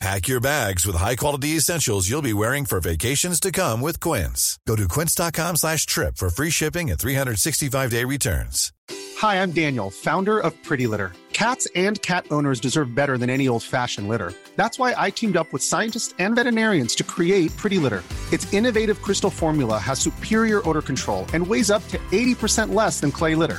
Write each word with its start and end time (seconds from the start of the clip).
Pack 0.00 0.28
your 0.28 0.40
bags 0.40 0.86
with 0.86 0.96
high-quality 0.96 1.56
essentials 1.56 2.08
you'll 2.08 2.22
be 2.22 2.32
wearing 2.32 2.64
for 2.64 2.80
vacations 2.80 3.38
to 3.38 3.52
come 3.52 3.82
with 3.82 4.00
Quince. 4.00 4.58
Go 4.66 4.74
to 4.74 4.88
quince.com 4.88 5.56
slash 5.56 5.84
trip 5.84 6.16
for 6.16 6.30
free 6.30 6.48
shipping 6.48 6.90
and 6.90 6.98
365-day 6.98 8.04
returns. 8.04 8.72
Hi, 9.18 9.42
I'm 9.42 9.50
Daniel, 9.52 9.90
founder 9.90 10.38
of 10.38 10.54
Pretty 10.62 10.86
Litter. 10.86 11.12
Cats 11.34 11.68
and 11.76 12.00
cat 12.00 12.24
owners 12.30 12.60
deserve 12.60 12.94
better 12.94 13.18
than 13.18 13.28
any 13.28 13.46
old-fashioned 13.48 14.08
litter. 14.08 14.32
That's 14.56 14.78
why 14.78 14.94
I 14.96 15.10
teamed 15.10 15.36
up 15.36 15.52
with 15.52 15.62
scientists 15.62 16.14
and 16.18 16.34
veterinarians 16.34 16.94
to 16.94 17.04
create 17.04 17.54
Pretty 17.58 17.76
Litter. 17.76 18.02
Its 18.32 18.50
innovative 18.54 19.02
crystal 19.02 19.30
formula 19.30 19.78
has 19.78 19.98
superior 19.98 20.66
odor 20.66 20.82
control 20.82 21.26
and 21.34 21.46
weighs 21.46 21.70
up 21.70 21.86
to 21.88 21.98
80% 22.10 22.72
less 22.72 23.00
than 23.00 23.12
clay 23.12 23.34
litter. 23.34 23.58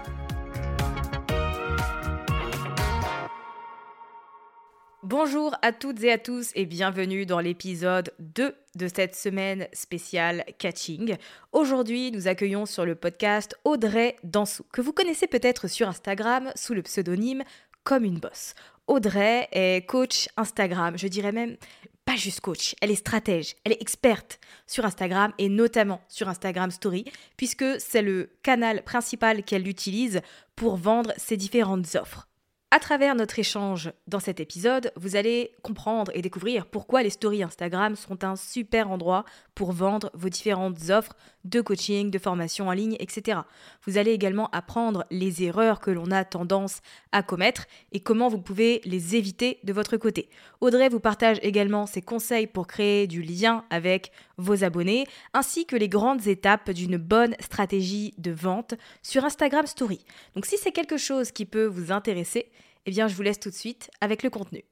Bonjour 5.11 5.53
à 5.61 5.73
toutes 5.73 6.01
et 6.05 6.11
à 6.13 6.17
tous 6.17 6.51
et 6.55 6.65
bienvenue 6.65 7.25
dans 7.25 7.41
l'épisode 7.41 8.13
2 8.19 8.55
de 8.75 8.87
cette 8.87 9.13
semaine 9.13 9.67
spéciale 9.73 10.45
Catching. 10.57 11.17
Aujourd'hui, 11.51 12.13
nous 12.13 12.29
accueillons 12.29 12.65
sur 12.65 12.85
le 12.85 12.95
podcast 12.95 13.53
Audrey 13.65 14.15
Dansou, 14.23 14.63
que 14.71 14.79
vous 14.79 14.93
connaissez 14.93 15.27
peut-être 15.27 15.67
sur 15.67 15.89
Instagram 15.89 16.53
sous 16.55 16.73
le 16.73 16.81
pseudonyme 16.81 17.43
Comme 17.83 18.05
une 18.05 18.19
bosse. 18.19 18.53
Audrey 18.87 19.49
est 19.51 19.85
coach 19.85 20.29
Instagram, 20.37 20.97
je 20.97 21.09
dirais 21.09 21.33
même 21.33 21.57
pas 22.05 22.15
juste 22.15 22.39
coach, 22.39 22.73
elle 22.79 22.91
est 22.91 22.95
stratège, 22.95 23.57
elle 23.65 23.73
est 23.73 23.81
experte 23.81 24.39
sur 24.65 24.85
Instagram 24.85 25.33
et 25.37 25.49
notamment 25.49 25.99
sur 26.07 26.29
Instagram 26.29 26.71
Story, 26.71 27.03
puisque 27.35 27.65
c'est 27.81 28.01
le 28.01 28.29
canal 28.43 28.81
principal 28.85 29.43
qu'elle 29.43 29.67
utilise 29.67 30.21
pour 30.55 30.77
vendre 30.77 31.11
ses 31.17 31.35
différentes 31.35 31.95
offres. 31.95 32.29
À 32.73 32.79
travers 32.79 33.15
notre 33.15 33.37
échange 33.37 33.91
dans 34.07 34.21
cet 34.21 34.39
épisode, 34.39 34.93
vous 34.95 35.17
allez 35.17 35.51
comprendre 35.61 36.09
et 36.15 36.21
découvrir 36.21 36.65
pourquoi 36.65 37.03
les 37.03 37.09
stories 37.09 37.43
Instagram 37.43 37.97
sont 37.97 38.23
un 38.23 38.37
super 38.37 38.89
endroit 38.89 39.25
pour 39.55 39.73
vendre 39.73 40.09
vos 40.13 40.29
différentes 40.29 40.89
offres 40.89 41.13
de 41.43 41.59
coaching, 41.59 42.09
de 42.09 42.17
formation 42.17 42.69
en 42.69 42.71
ligne, 42.71 42.95
etc. 42.99 43.39
Vous 43.85 43.97
allez 43.97 44.11
également 44.11 44.49
apprendre 44.51 45.05
les 45.11 45.43
erreurs 45.43 45.81
que 45.81 45.91
l'on 45.91 46.11
a 46.11 46.23
tendance 46.23 46.79
à 47.11 47.23
commettre 47.23 47.65
et 47.91 47.99
comment 47.99 48.29
vous 48.29 48.39
pouvez 48.39 48.79
les 48.85 49.17
éviter 49.17 49.59
de 49.65 49.73
votre 49.73 49.97
côté. 49.97 50.29
Audrey 50.61 50.87
vous 50.87 51.01
partage 51.01 51.39
également 51.41 51.85
ses 51.85 52.01
conseils 52.01 52.47
pour 52.47 52.67
créer 52.67 53.05
du 53.05 53.21
lien 53.21 53.65
avec 53.69 54.13
vos 54.41 54.63
abonnés, 54.63 55.05
ainsi 55.33 55.65
que 55.65 55.75
les 55.75 55.89
grandes 55.89 56.27
étapes 56.27 56.71
d'une 56.71 56.97
bonne 56.97 57.35
stratégie 57.39 58.13
de 58.17 58.31
vente 58.31 58.73
sur 59.01 59.25
Instagram 59.25 59.67
Story. 59.67 60.03
Donc 60.35 60.45
si 60.45 60.57
c'est 60.57 60.71
quelque 60.71 60.97
chose 60.97 61.31
qui 61.31 61.45
peut 61.45 61.65
vous 61.65 61.91
intéresser, 61.91 62.51
eh 62.85 62.91
bien 62.91 63.07
je 63.07 63.15
vous 63.15 63.21
laisse 63.21 63.39
tout 63.39 63.49
de 63.49 63.55
suite 63.55 63.89
avec 64.01 64.23
le 64.23 64.29
contenu. 64.29 64.63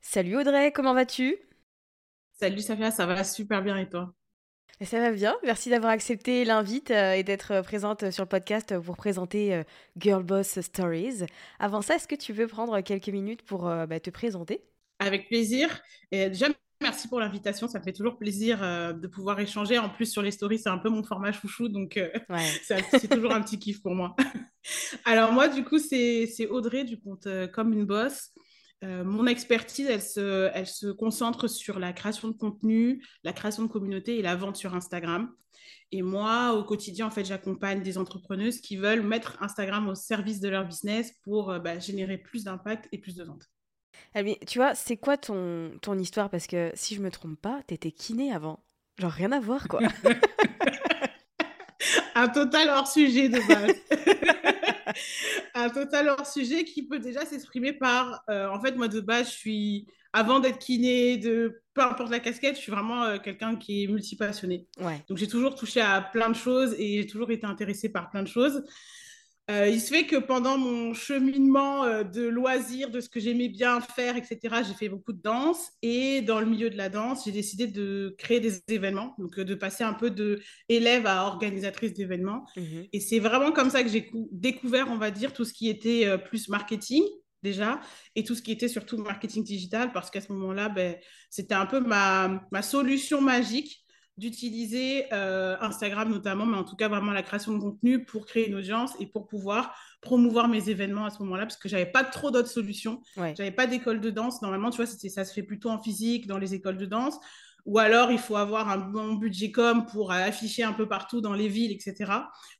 Salut 0.00 0.36
Audrey, 0.36 0.70
comment 0.72 0.94
vas-tu? 0.94 1.36
Salut 2.32 2.60
Safia, 2.60 2.90
ça 2.90 3.06
va 3.06 3.24
super 3.24 3.62
bien 3.62 3.76
et 3.78 3.88
toi? 3.88 4.14
Ça 4.80 4.98
va 4.98 5.12
bien, 5.12 5.36
merci 5.44 5.70
d'avoir 5.70 5.92
accepté 5.92 6.44
l'invite 6.44 6.90
euh, 6.90 7.12
et 7.12 7.22
d'être 7.22 7.62
présente 7.62 8.10
sur 8.10 8.24
le 8.24 8.28
podcast 8.28 8.78
pour 8.80 8.96
présenter 8.96 9.54
euh, 9.54 9.62
Girl 9.96 10.24
Boss 10.24 10.60
Stories. 10.60 11.24
Avant 11.60 11.80
ça, 11.80 11.94
est-ce 11.94 12.08
que 12.08 12.16
tu 12.16 12.32
veux 12.32 12.48
prendre 12.48 12.80
quelques 12.80 13.08
minutes 13.08 13.42
pour 13.42 13.68
euh, 13.68 13.86
bah, 13.86 14.00
te 14.00 14.10
présenter? 14.10 14.64
Avec 14.98 15.28
plaisir. 15.28 15.80
Et 16.10 16.28
déjà, 16.28 16.48
merci 16.84 17.08
pour 17.08 17.18
l'invitation. 17.18 17.66
Ça 17.66 17.80
me 17.80 17.84
fait 17.84 17.92
toujours 17.92 18.16
plaisir 18.16 18.60
de 18.60 19.06
pouvoir 19.08 19.40
échanger. 19.40 19.78
En 19.78 19.88
plus, 19.88 20.06
sur 20.06 20.22
les 20.22 20.30
stories, 20.30 20.60
c'est 20.60 20.68
un 20.68 20.78
peu 20.78 20.88
mon 20.88 21.02
format 21.02 21.32
chouchou, 21.32 21.68
donc 21.68 21.98
c'est 22.62 23.08
toujours 23.08 23.32
un 23.32 23.42
petit 23.42 23.58
kiff 23.58 23.82
pour 23.82 23.94
moi. 23.94 24.14
Alors 25.04 25.32
moi, 25.32 25.48
du 25.48 25.64
coup, 25.64 25.78
c'est 25.78 26.46
Audrey 26.48 26.84
du 26.84 27.00
compte 27.00 27.26
Comme 27.52 27.72
une 27.72 27.84
bosse. 27.84 28.30
Euh, 28.84 29.02
mon 29.02 29.26
expertise, 29.26 29.86
elle 29.88 30.02
se, 30.02 30.50
elle 30.52 30.66
se 30.66 30.88
concentre 30.88 31.48
sur 31.48 31.78
la 31.78 31.92
création 31.92 32.28
de 32.28 32.34
contenu, 32.34 33.02
la 33.22 33.32
création 33.32 33.62
de 33.62 33.68
communauté 33.68 34.18
et 34.18 34.22
la 34.22 34.36
vente 34.36 34.56
sur 34.56 34.74
Instagram. 34.74 35.32
Et 35.90 36.02
moi, 36.02 36.52
au 36.52 36.64
quotidien, 36.64 37.06
en 37.06 37.10
fait, 37.10 37.24
j'accompagne 37.24 37.82
des 37.82 37.96
entrepreneuses 37.96 38.60
qui 38.60 38.76
veulent 38.76 39.02
mettre 39.02 39.42
Instagram 39.42 39.88
au 39.88 39.94
service 39.94 40.40
de 40.40 40.48
leur 40.48 40.66
business 40.66 41.12
pour 41.22 41.50
euh, 41.50 41.58
bah, 41.60 41.78
générer 41.78 42.18
plus 42.18 42.44
d'impact 42.44 42.88
et 42.92 42.98
plus 42.98 43.14
de 43.14 43.24
ventes. 43.24 43.48
Ah, 44.14 44.20
tu 44.46 44.58
vois, 44.58 44.74
c'est 44.74 44.96
quoi 44.96 45.16
ton, 45.16 45.72
ton 45.82 45.98
histoire? 45.98 46.30
Parce 46.30 46.46
que 46.46 46.70
si 46.74 46.94
je 46.94 47.00
me 47.00 47.10
trompe 47.10 47.40
pas, 47.40 47.60
tu 47.66 47.74
étais 47.74 47.90
kiné 47.90 48.32
avant. 48.32 48.60
Genre 48.98 49.10
rien 49.10 49.32
à 49.32 49.40
voir, 49.40 49.66
quoi. 49.68 49.80
Un 52.14 52.28
total 52.28 52.68
hors 52.68 52.86
sujet 52.86 53.28
de 53.28 53.40
base. 53.48 53.74
un 55.54 55.68
total 55.68 56.08
hors 56.08 56.26
sujet 56.26 56.64
qui 56.64 56.86
peut 56.86 56.98
déjà 56.98 57.24
s'exprimer 57.24 57.72
par. 57.72 58.22
Euh, 58.30 58.48
en 58.48 58.60
fait, 58.60 58.76
moi 58.76 58.88
de 58.88 59.00
base, 59.00 59.30
je 59.30 59.36
suis. 59.36 59.86
Avant 60.12 60.38
d'être 60.38 60.60
kiné, 60.60 61.16
de 61.16 61.60
peu 61.74 61.82
importe 61.82 62.10
la 62.10 62.20
casquette, 62.20 62.54
je 62.54 62.60
suis 62.60 62.70
vraiment 62.70 63.02
euh, 63.02 63.18
quelqu'un 63.18 63.56
qui 63.56 63.82
est 63.82 63.88
multipassionné. 63.88 64.68
Ouais. 64.78 65.02
Donc 65.08 65.18
j'ai 65.18 65.26
toujours 65.26 65.56
touché 65.56 65.80
à 65.80 66.00
plein 66.00 66.28
de 66.28 66.36
choses 66.36 66.76
et 66.78 67.02
j'ai 67.02 67.06
toujours 67.08 67.32
été 67.32 67.44
intéressée 67.46 67.88
par 67.88 68.10
plein 68.10 68.22
de 68.22 68.28
choses. 68.28 68.62
Euh, 69.50 69.68
il 69.68 69.78
se 69.78 69.88
fait 69.88 70.06
que 70.06 70.16
pendant 70.16 70.56
mon 70.56 70.94
cheminement 70.94 71.84
euh, 71.84 72.02
de 72.02 72.22
loisirs, 72.22 72.90
de 72.90 73.00
ce 73.00 73.10
que 73.10 73.20
j'aimais 73.20 73.48
bien 73.48 73.78
faire, 73.82 74.16
etc., 74.16 74.38
j'ai 74.66 74.72
fait 74.72 74.88
beaucoup 74.88 75.12
de 75.12 75.20
danse. 75.20 75.70
Et 75.82 76.22
dans 76.22 76.40
le 76.40 76.46
milieu 76.46 76.70
de 76.70 76.78
la 76.78 76.88
danse, 76.88 77.26
j'ai 77.26 77.32
décidé 77.32 77.66
de 77.66 78.14
créer 78.16 78.40
des 78.40 78.62
événements, 78.68 79.14
donc 79.18 79.38
euh, 79.38 79.44
de 79.44 79.54
passer 79.54 79.84
un 79.84 79.92
peu 79.92 80.10
de 80.10 80.40
élève 80.70 81.06
à 81.06 81.26
organisatrice 81.26 81.92
d'événements. 81.92 82.46
Mhm. 82.56 82.86
Et 82.94 83.00
c'est 83.00 83.18
vraiment 83.18 83.52
comme 83.52 83.68
ça 83.68 83.82
que 83.82 83.90
j'ai 83.90 84.10
découvert, 84.32 84.88
on 84.90 84.96
va 84.96 85.10
dire, 85.10 85.34
tout 85.34 85.44
ce 85.44 85.52
qui 85.52 85.68
était 85.68 86.16
plus 86.18 86.48
marketing 86.48 87.02
déjà, 87.42 87.78
et 88.14 88.24
tout 88.24 88.34
ce 88.34 88.40
qui 88.40 88.52
était 88.52 88.68
surtout 88.68 88.96
marketing 88.96 89.44
digital, 89.44 89.92
parce 89.92 90.10
qu'à 90.10 90.22
ce 90.22 90.32
moment-là, 90.32 90.70
ben, 90.70 90.96
c'était 91.28 91.54
un 91.54 91.66
peu 91.66 91.80
ma, 91.80 92.40
ma 92.50 92.62
solution 92.62 93.20
magique 93.20 93.83
d'utiliser 94.16 95.06
euh, 95.12 95.56
Instagram 95.60 96.08
notamment, 96.08 96.46
mais 96.46 96.56
en 96.56 96.64
tout 96.64 96.76
cas 96.76 96.88
vraiment 96.88 97.12
la 97.12 97.22
création 97.22 97.52
de 97.52 97.58
contenu 97.58 98.04
pour 98.04 98.26
créer 98.26 98.48
une 98.48 98.54
audience 98.54 98.94
et 99.00 99.06
pour 99.06 99.26
pouvoir 99.26 99.74
promouvoir 100.00 100.48
mes 100.48 100.70
événements 100.70 101.06
à 101.06 101.10
ce 101.10 101.20
moment-là, 101.22 101.44
parce 101.46 101.56
que 101.56 101.68
j'avais 101.68 101.86
pas 101.86 102.04
trop 102.04 102.30
d'autres 102.30 102.48
solutions. 102.48 103.00
J'avais 103.16 103.50
pas 103.50 103.66
d'école 103.66 104.00
de 104.00 104.10
danse. 104.10 104.42
Normalement, 104.42 104.70
tu 104.70 104.76
vois, 104.76 104.86
ça 104.86 105.24
se 105.24 105.32
fait 105.32 105.42
plutôt 105.42 105.70
en 105.70 105.82
physique, 105.82 106.26
dans 106.26 106.38
les 106.38 106.54
écoles 106.54 106.76
de 106.76 106.86
danse. 106.86 107.18
ou 107.66 107.78
alors 107.78 108.12
il 108.12 108.18
faut 108.18 108.36
avoir 108.36 108.68
un 108.68 108.76
bon 108.76 109.14
budget 109.14 109.50
com 109.50 109.86
pour 109.86 110.12
afficher 110.12 110.62
un 110.62 110.74
peu 110.74 110.86
partout 110.86 111.22
dans 111.22 111.32
les 111.32 111.48
villes, 111.48 111.72
etc. 111.72 112.12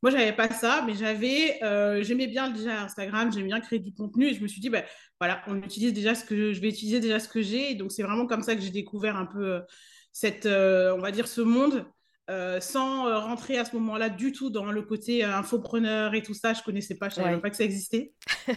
Moi, 0.03 0.11
j'avais 0.11 0.33
pas 0.33 0.49
ça, 0.49 0.83
mais 0.87 0.95
j'avais, 0.95 1.63
euh, 1.63 2.03
j'aimais 2.03 2.27
bien 2.27 2.51
déjà 2.51 2.83
Instagram, 2.83 3.31
j'aimais 3.31 3.49
bien 3.49 3.61
créer 3.61 3.79
du 3.79 3.93
contenu 3.93 4.29
et 4.29 4.35
je 4.35 4.43
me 4.43 4.49
suis 4.49 4.63
dit, 4.63 4.71
ben 4.71 4.83
voilà, 5.21 5.43
on 5.47 5.57
utilise 5.59 5.93
déjà 5.93 6.15
ce 6.15 6.25
que 6.25 6.53
je 6.53 6.61
vais 6.61 6.71
utiliser 6.71 7.01
déjà 7.01 7.21
ce 7.21 7.29
que 7.29 7.43
j'ai. 7.43 7.75
donc 7.75 7.93
c'est 7.93 8.03
vraiment 8.03 8.27
comme 8.27 8.43
ça 8.43 8.57
que 8.57 8.63
j'ai 8.63 8.71
découvert 8.71 9.17
un 9.17 9.27
peu 9.27 9.45
euh, 9.45 9.61
cette, 10.15 10.47
on 10.47 10.99
va 10.99 11.11
dire, 11.11 11.29
ce 11.29 11.43
monde. 11.43 11.85
sans 12.61 13.21
rentrer 13.21 13.59
à 13.59 13.67
ce 13.67 13.77
moment-là 13.77 14.09
du 14.09 14.33
tout 14.33 14.49
dans 14.49 14.73
le 14.73 14.81
côté 14.81 15.25
infopreneur 15.25 16.15
et 16.15 16.23
tout 16.23 16.33
ça, 16.33 16.55
je 16.55 16.63
connaissais 16.63 16.95
pas, 16.95 17.11
je 17.11 17.17
savais 17.17 17.33
même 17.33 17.43
pas 17.43 17.51
que 17.51 17.57
ça 17.57 17.65
existait. 17.65 18.15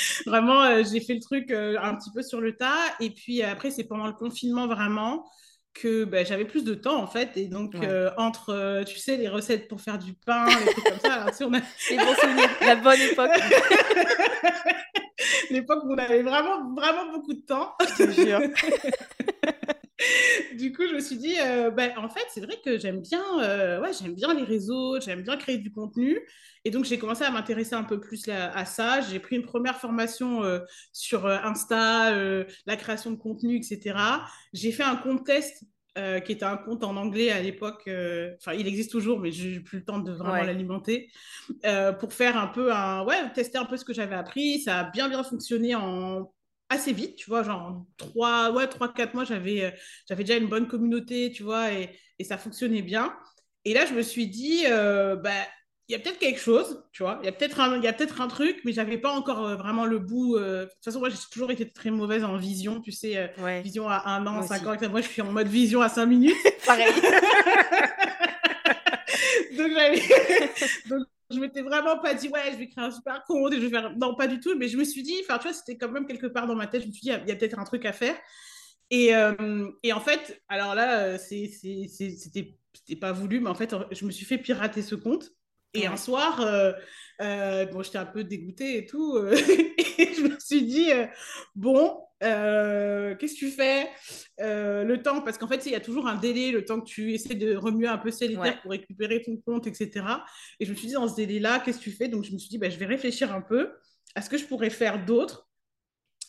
vraiment, 0.26 0.62
euh, 0.62 0.82
j'ai 0.90 1.00
fait 1.00 1.14
le 1.14 1.20
truc 1.20 1.50
euh, 1.50 1.76
un 1.80 1.94
petit 1.94 2.10
peu 2.10 2.22
sur 2.22 2.40
le 2.40 2.56
tas. 2.56 2.76
Et 3.00 3.10
puis 3.10 3.42
euh, 3.42 3.50
après, 3.50 3.70
c'est 3.70 3.84
pendant 3.84 4.06
le 4.06 4.12
confinement 4.12 4.66
vraiment 4.66 5.30
que 5.72 6.04
bah, 6.04 6.24
j'avais 6.24 6.44
plus 6.44 6.64
de 6.64 6.74
temps 6.74 7.00
en 7.00 7.06
fait. 7.06 7.36
Et 7.36 7.46
donc, 7.46 7.76
entre, 8.16 8.82
tu 8.86 8.98
sais, 8.98 9.16
les 9.16 9.28
recettes 9.28 9.68
pour 9.68 9.80
faire 9.80 9.98
du 9.98 10.14
pain, 10.14 10.46
les 10.46 10.72
trucs 10.72 10.84
comme 10.84 10.98
ça, 10.98 11.14
alors, 11.14 11.34
on 11.42 11.54
a... 11.54 11.60
les 11.90 11.96
bons 11.96 12.14
souvenirs, 12.20 12.50
la 12.60 12.76
bonne 12.76 13.00
époque. 13.00 13.30
L'époque 15.50 15.84
où 15.84 15.92
on 15.92 15.98
avait 15.98 16.22
vraiment, 16.22 16.74
vraiment 16.74 17.12
beaucoup 17.12 17.34
de 17.34 17.40
temps. 17.40 17.74
Je 17.98 18.04
te 18.04 18.10
jure. 18.10 18.40
du 20.56 20.72
coup, 20.72 20.86
je 20.88 20.94
me 20.94 21.00
suis 21.00 21.16
dit, 21.16 21.34
euh, 21.40 21.70
ben, 21.70 21.92
en 21.96 22.08
fait, 22.08 22.24
c'est 22.30 22.40
vrai 22.40 22.56
que 22.64 22.78
j'aime 22.78 23.00
bien, 23.00 23.22
euh, 23.42 23.80
ouais, 23.80 23.90
j'aime 23.92 24.14
bien 24.14 24.34
les 24.34 24.42
réseaux, 24.42 25.00
j'aime 25.00 25.22
bien 25.22 25.36
créer 25.36 25.58
du 25.58 25.70
contenu. 25.70 26.18
Et 26.64 26.70
donc, 26.70 26.84
j'ai 26.84 26.98
commencé 26.98 27.24
à 27.24 27.30
m'intéresser 27.30 27.74
un 27.74 27.84
peu 27.84 28.00
plus 28.00 28.28
à 28.28 28.64
ça. 28.64 29.00
J'ai 29.00 29.18
pris 29.18 29.36
une 29.36 29.44
première 29.44 29.78
formation 29.78 30.42
euh, 30.44 30.60
sur 30.92 31.26
Insta, 31.26 32.14
la 32.66 32.76
création 32.76 33.10
de 33.10 33.16
contenu, 33.16 33.56
etc. 33.56 33.96
J'ai 34.52 34.72
fait 34.72 34.82
un 34.82 34.96
compte 34.96 35.24
test 35.24 35.64
qui 36.24 36.32
était 36.32 36.44
un 36.44 36.56
compte 36.56 36.82
en 36.82 36.96
anglais 36.96 37.30
à 37.30 37.42
l'époque. 37.42 37.88
Enfin, 38.36 38.52
il 38.52 38.66
existe 38.66 38.90
toujours, 38.90 39.20
mais 39.20 39.32
j'ai 39.32 39.60
plus 39.60 39.78
le 39.78 39.84
temps 39.84 39.98
de 39.98 40.12
vraiment 40.12 40.44
l'alimenter. 40.44 41.10
pour 41.98 42.12
faire 42.12 42.36
un 42.36 42.46
peu 42.46 42.72
un. 42.72 43.04
Ouais, 43.04 43.16
tester 43.34 43.56
un 43.56 43.64
peu 43.64 43.78
ce 43.78 43.84
que 43.84 43.94
j'avais 43.94 44.14
appris. 44.14 44.60
Ça 44.60 44.80
a 44.80 44.84
bien, 44.84 45.08
bien 45.08 45.22
fonctionné 45.22 45.74
en 45.74 46.30
assez 46.70 46.92
vite, 46.92 47.16
tu 47.16 47.28
vois, 47.28 47.42
genre 47.42 47.84
trois, 47.98 48.50
ouais, 48.52 48.66
trois, 48.66 48.92
quatre 48.92 49.14
mois, 49.14 49.24
j'avais, 49.24 49.64
euh, 49.64 49.70
j'avais 50.08 50.24
déjà 50.24 50.38
une 50.38 50.48
bonne 50.48 50.66
communauté, 50.66 51.30
tu 51.30 51.42
vois, 51.42 51.72
et, 51.72 51.90
et, 52.18 52.24
ça 52.24 52.38
fonctionnait 52.38 52.82
bien. 52.82 53.14
Et 53.64 53.74
là, 53.74 53.84
je 53.84 53.92
me 53.92 54.02
suis 54.02 54.26
dit, 54.26 54.62
euh, 54.66 55.16
bah, 55.16 55.30
il 55.88 55.92
y 55.92 55.94
a 55.96 55.98
peut-être 55.98 56.18
quelque 56.18 56.40
chose, 56.40 56.82
tu 56.92 57.02
vois, 57.02 57.18
il 57.22 57.26
y 57.26 57.28
a 57.28 57.32
peut-être 57.32 57.60
un, 57.60 57.76
il 57.76 57.82
y 57.84 57.88
a 57.88 57.92
peut-être 57.92 58.20
un 58.20 58.28
truc, 58.28 58.60
mais 58.64 58.72
j'avais 58.72 58.96
pas 58.96 59.10
encore 59.10 59.44
euh, 59.44 59.56
vraiment 59.56 59.84
le 59.84 59.98
bout. 59.98 60.38
de 60.38 60.64
toute 60.64 60.84
façon, 60.84 61.00
moi, 61.00 61.10
j'ai 61.10 61.16
toujours 61.30 61.50
été 61.50 61.68
très 61.68 61.90
mauvaise 61.90 62.24
en 62.24 62.36
vision, 62.36 62.80
tu 62.80 62.92
sais, 62.92 63.32
vision 63.62 63.88
à 63.88 64.08
un 64.08 64.26
an, 64.26 64.42
cinq 64.42 64.66
ans. 64.66 64.76
Moi, 64.88 65.02
je 65.02 65.08
suis 65.08 65.22
en 65.22 65.32
mode 65.32 65.48
vision 65.48 65.82
à 65.82 65.88
cinq 65.88 66.06
minutes. 66.06 66.36
Pareil. 66.66 66.92
Donc, 69.56 71.06
je 71.30 71.38
m'étais 71.38 71.62
vraiment 71.62 71.98
pas 71.98 72.14
dit, 72.14 72.28
ouais, 72.28 72.52
je 72.52 72.56
vais 72.58 72.68
créer 72.68 72.84
un 72.84 72.90
super 72.90 73.24
compte 73.24 73.52
et 73.52 73.56
je 73.56 73.62
vais 73.66 73.70
faire. 73.70 73.96
Non, 73.96 74.14
pas 74.14 74.26
du 74.26 74.40
tout. 74.40 74.56
Mais 74.56 74.68
je 74.68 74.76
me 74.76 74.84
suis 74.84 75.02
dit, 75.02 75.14
enfin, 75.22 75.38
tu 75.38 75.44
vois, 75.44 75.52
c'était 75.52 75.76
quand 75.76 75.90
même 75.90 76.06
quelque 76.06 76.26
part 76.26 76.46
dans 76.46 76.56
ma 76.56 76.66
tête. 76.66 76.82
Je 76.82 76.88
me 76.88 76.92
suis 76.92 77.02
dit, 77.02 77.10
il 77.10 77.28
y 77.28 77.32
a, 77.32 77.36
peut-être 77.36 77.58
un 77.58 77.64
truc 77.64 77.84
à 77.84 77.92
faire. 77.92 78.16
Et, 78.90 79.14
euh, 79.14 79.70
et, 79.82 79.92
en 79.92 80.00
fait, 80.00 80.42
alors 80.48 80.74
là, 80.74 81.04
euh, 81.04 81.18
c'était 81.18 82.58
pas 83.00 83.12
voulu, 83.12 83.40
mais 83.40 83.50
en 83.50 83.54
fait, 83.54 83.74
je 83.92 84.04
me 84.04 84.10
suis 84.10 84.26
fait 84.26 84.38
pirater 84.38 84.82
ce 84.82 84.96
compte. 84.96 85.30
Et 85.74 85.86
un 85.86 85.96
soir, 85.96 86.40
euh, 87.20 87.66
bon, 87.66 87.82
j'étais 87.82 87.98
un 87.98 88.06
peu 88.06 88.24
dégoûtée 88.24 88.78
et 88.78 88.86
tout. 88.86 89.18
et 89.98 90.14
je 90.14 90.22
me 90.22 90.38
suis 90.38 90.62
dit, 90.62 90.90
bon, 91.54 91.96
euh, 92.22 93.14
qu'est-ce 93.16 93.34
que 93.34 93.38
tu 93.38 93.50
fais 93.50 93.88
euh, 94.40 94.84
Le 94.84 95.02
temps, 95.02 95.22
parce 95.22 95.38
qu'en 95.38 95.48
fait, 95.48 95.64
il 95.66 95.72
y 95.72 95.74
a 95.74 95.80
toujours 95.80 96.06
un 96.06 96.16
délai, 96.16 96.50
le 96.50 96.64
temps 96.64 96.80
que 96.80 96.86
tu 96.86 97.12
essaies 97.12 97.34
de 97.34 97.56
remuer 97.56 97.88
un 97.88 97.98
peu 97.98 98.10
solitaire 98.10 98.60
pour 98.60 98.72
récupérer 98.72 99.22
ton 99.22 99.36
compte, 99.38 99.66
etc. 99.66 100.04
Et 100.58 100.66
je 100.66 100.70
me 100.70 100.76
suis 100.76 100.88
dit, 100.88 100.94
dans 100.94 101.08
ce 101.08 101.16
délai-là, 101.16 101.60
qu'est-ce 101.60 101.78
que 101.78 101.84
tu 101.84 101.92
fais? 101.92 102.08
Donc, 102.08 102.24
je 102.24 102.32
me 102.32 102.38
suis 102.38 102.50
dit, 102.50 102.58
bah, 102.58 102.68
je 102.68 102.78
vais 102.78 102.86
réfléchir 102.86 103.32
un 103.34 103.40
peu 103.40 103.72
à 104.14 104.22
ce 104.22 104.28
que 104.28 104.36
je 104.36 104.44
pourrais 104.44 104.70
faire 104.70 105.04
d'autre. 105.04 105.48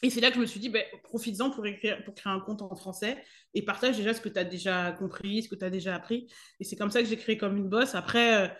Et 0.03 0.09
c'est 0.09 0.21
là 0.21 0.29
que 0.29 0.35
je 0.35 0.41
me 0.41 0.45
suis 0.45 0.59
dit, 0.59 0.69
bah, 0.69 0.79
profites-en 1.03 1.51
pour, 1.51 1.63
pour 2.05 2.15
créer 2.15 2.33
un 2.33 2.39
compte 2.39 2.61
en 2.61 2.75
français 2.75 3.23
et 3.53 3.63
partage 3.63 3.97
déjà 3.97 4.13
ce 4.13 4.21
que 4.21 4.29
tu 4.29 4.39
as 4.39 4.43
déjà 4.43 4.91
compris, 4.93 5.43
ce 5.43 5.49
que 5.49 5.55
tu 5.55 5.65
as 5.65 5.69
déjà 5.69 5.93
appris. 5.93 6.31
Et 6.59 6.63
c'est 6.63 6.75
comme 6.75 6.89
ça 6.89 7.01
que 7.01 7.07
j'ai 7.07 7.17
créé 7.17 7.37
comme 7.37 7.57
une 7.57 7.69
bosse. 7.69 7.95
Après. 7.95 8.55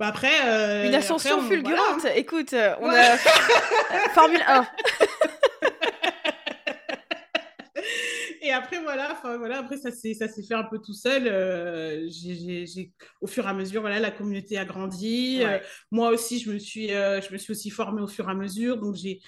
bah 0.00 0.08
après, 0.08 0.86
une 0.86 0.94
ascension 0.94 1.42
fulgurante. 1.42 2.06
Écoute, 2.16 2.54
on 2.80 2.88
a 2.88 3.16
Formule 4.14 4.40
1. 4.46 4.66
et 8.42 8.50
après, 8.50 8.80
voilà, 8.82 9.20
voilà, 9.22 9.58
après, 9.58 9.76
ça 9.76 9.90
s'est 9.90 10.14
fait 10.14 10.54
un 10.54 10.64
peu 10.64 10.78
tout 10.78 10.94
seul. 10.94 11.24
Euh, 11.26 12.08
au 13.20 13.26
fur 13.26 13.44
et 13.44 13.48
à 13.48 13.52
mesure, 13.52 13.82
voilà, 13.82 14.00
la 14.00 14.10
communauté 14.10 14.56
a 14.56 14.64
grandi. 14.64 15.42
Euh, 15.42 15.58
moi 15.90 16.08
aussi, 16.10 16.38
je 16.38 16.50
me, 16.50 16.58
suis, 16.58 16.94
euh, 16.94 17.20
je 17.20 17.30
me 17.32 17.36
suis 17.36 17.50
aussi 17.50 17.68
formée 17.68 18.00
au 18.00 18.08
fur 18.08 18.26
et 18.26 18.30
à 18.30 18.34
mesure. 18.34 18.78
Donc, 18.78 18.94
j'ai, 18.94 19.20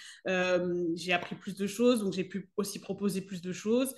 j'ai 0.95 1.13
appris 1.13 1.37
plus 1.37 1.55
de 1.55 1.67
choses. 1.67 2.01
Donc, 2.01 2.15
j'ai 2.15 2.25
pu 2.25 2.49
aussi 2.57 2.81
proposer 2.81 3.21
plus 3.21 3.43
de 3.43 3.53
choses. 3.53 3.95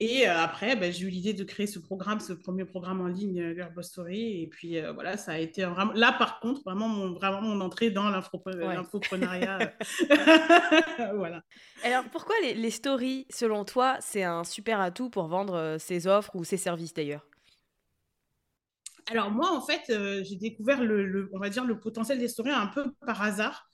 Et 0.00 0.28
euh, 0.28 0.36
après, 0.36 0.74
ben, 0.74 0.92
j'ai 0.92 1.04
eu 1.06 1.08
l'idée 1.08 1.34
de 1.34 1.44
créer 1.44 1.68
ce 1.68 1.78
programme, 1.78 2.18
ce 2.18 2.32
premier 2.32 2.64
programme 2.64 3.00
en 3.00 3.06
ligne, 3.06 3.40
euh, 3.40 3.82
Story. 3.82 4.42
Et 4.42 4.48
puis 4.48 4.78
euh, 4.78 4.92
voilà, 4.92 5.16
ça 5.16 5.32
a 5.32 5.38
été 5.38 5.64
vraiment. 5.64 5.92
Là, 5.92 6.12
par 6.12 6.40
contre, 6.40 6.62
vraiment 6.64 6.88
mon, 6.88 7.12
vraiment 7.12 7.40
mon 7.40 7.60
entrée 7.60 7.90
dans 7.90 8.10
l'infoprenariat. 8.10 9.72
voilà. 11.14 11.42
Alors, 11.84 12.04
pourquoi 12.10 12.34
les, 12.42 12.54
les 12.54 12.70
stories, 12.70 13.26
selon 13.30 13.64
toi, 13.64 13.96
c'est 14.00 14.24
un 14.24 14.42
super 14.42 14.80
atout 14.80 15.10
pour 15.10 15.28
vendre 15.28 15.76
ses 15.78 16.08
offres 16.08 16.34
ou 16.34 16.42
ses 16.42 16.56
services 16.56 16.92
d'ailleurs? 16.92 17.26
Alors 19.10 19.30
moi, 19.30 19.52
en 19.52 19.60
fait, 19.60 19.82
j'ai 20.24 20.36
découvert 20.36 20.82
le, 20.82 21.30
on 21.34 21.38
va 21.38 21.50
dire, 21.50 21.64
le 21.64 21.78
potentiel 21.78 22.18
des 22.18 22.28
stories 22.28 22.50
un 22.50 22.66
peu 22.66 22.92
par 23.06 23.22
hasard. 23.22 23.70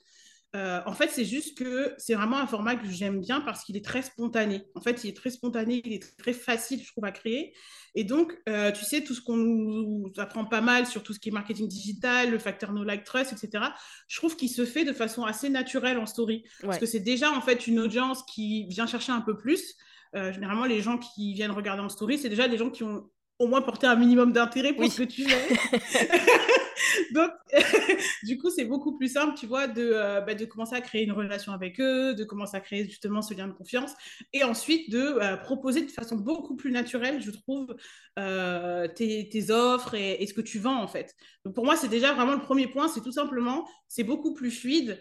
Euh, 0.56 0.81
en 0.85 0.94
fait, 0.94 1.08
c'est 1.08 1.25
juste 1.25 1.56
que 1.56 1.94
c'est 1.97 2.14
vraiment 2.14 2.38
un 2.38 2.47
format 2.47 2.75
que 2.75 2.88
j'aime 2.88 3.20
bien 3.20 3.41
parce 3.41 3.62
qu'il 3.64 3.76
est 3.76 3.85
très 3.85 4.02
spontané. 4.02 4.64
En 4.75 4.81
fait, 4.81 5.05
il 5.05 5.11
est 5.11 5.17
très 5.17 5.31
spontané, 5.31 5.81
il 5.85 5.93
est 5.93 6.17
très 6.19 6.32
facile, 6.32 6.82
je 6.82 6.91
trouve, 6.91 7.05
à 7.05 7.12
créer. 7.12 7.55
Et 7.94 8.02
donc, 8.02 8.37
euh, 8.49 8.73
tu 8.73 8.85
sais, 8.85 9.02
tout 9.02 9.14
ce 9.14 9.20
qu'on 9.20 9.37
nous 9.37 10.12
apprend 10.19 10.44
pas 10.44 10.61
mal 10.61 10.87
sur 10.87 11.05
tout 11.05 11.12
ce 11.12 11.20
qui 11.20 11.29
est 11.29 11.32
marketing 11.32 11.69
digital, 11.69 12.31
le 12.31 12.38
facteur 12.38 12.73
no 12.73 12.82
like 12.82 13.05
trust, 13.05 13.32
etc., 13.32 13.64
je 14.08 14.17
trouve 14.17 14.37
qu'il 14.37 14.50
se 14.50 14.64
fait 14.64 14.85
de 14.85 14.93
façon 14.93 15.25
assez 15.25 15.49
naturelle 15.50 15.99
en 15.99 16.06
story. 16.06 16.44
Parce 16.62 16.79
que 16.79 16.87
c'est 16.87 17.00
déjà, 17.00 17.31
en 17.31 17.41
fait, 17.41 17.69
une 17.69 17.79
audience 17.79 18.25
qui 18.25 18.67
vient 18.67 18.87
chercher 18.87 19.12
un 19.12 19.20
peu 19.20 19.37
plus. 19.37 19.76
Euh, 20.17 20.32
généralement, 20.32 20.64
les 20.64 20.81
gens 20.81 20.99
qui 20.99 21.32
viennent 21.32 21.52
regarder 21.52 21.82
en 21.82 21.88
story, 21.88 22.19
c'est 22.19 22.29
déjà 22.29 22.49
des 22.49 22.58
gens 22.58 22.70
qui 22.70 22.82
ont 22.82 23.08
au 23.40 23.46
moins 23.46 23.62
porter 23.62 23.87
un 23.87 23.96
minimum 23.96 24.32
d'intérêt 24.32 24.75
pour 24.75 24.90
ce 24.92 24.99
que 24.99 25.02
tu 25.02 25.25
fais. 25.25 25.56
Donc, 27.12 27.30
du 28.25 28.37
coup, 28.37 28.50
c'est 28.50 28.66
beaucoup 28.66 28.97
plus 28.97 29.12
simple, 29.12 29.35
tu 29.37 29.47
vois, 29.47 29.66
de, 29.66 29.90
euh, 29.94 30.20
bah, 30.20 30.35
de 30.35 30.44
commencer 30.44 30.75
à 30.75 30.82
créer 30.82 31.04
une 31.04 31.12
relation 31.12 31.52
avec 31.52 31.80
eux, 31.80 32.14
de 32.14 32.25
commencer 32.25 32.56
à 32.56 32.61
créer 32.61 32.85
justement 32.85 33.23
ce 33.23 33.32
lien 33.32 33.49
de 33.49 33.52
confiance, 33.52 33.92
et 34.35 34.44
ensuite 34.44 34.90
de 34.90 34.99
euh, 35.00 35.37
proposer 35.38 35.82
de 35.82 35.90
façon 35.90 36.16
beaucoup 36.16 36.54
plus 36.54 36.70
naturelle, 36.70 37.23
je 37.23 37.30
trouve, 37.30 37.75
euh, 38.18 38.87
tes, 38.88 39.28
tes, 39.30 39.50
offres 39.50 39.94
et, 39.94 40.26
ce 40.26 40.35
que 40.35 40.42
tu 40.42 40.59
vends, 40.59 40.82
en 40.82 40.88
fait. 40.88 41.14
Donc, 41.47 41.54
pour 41.54 41.64
moi, 41.64 41.76
c'est 41.76 41.88
déjà 41.88 42.12
vraiment 42.12 42.35
le 42.35 42.42
premier 42.42 42.66
point, 42.66 42.88
c'est 42.88 43.00
tout 43.00 43.12
simplement, 43.12 43.66
c'est 43.88 44.04
beaucoup 44.04 44.35
plus 44.35 44.50
fluide 44.50 45.00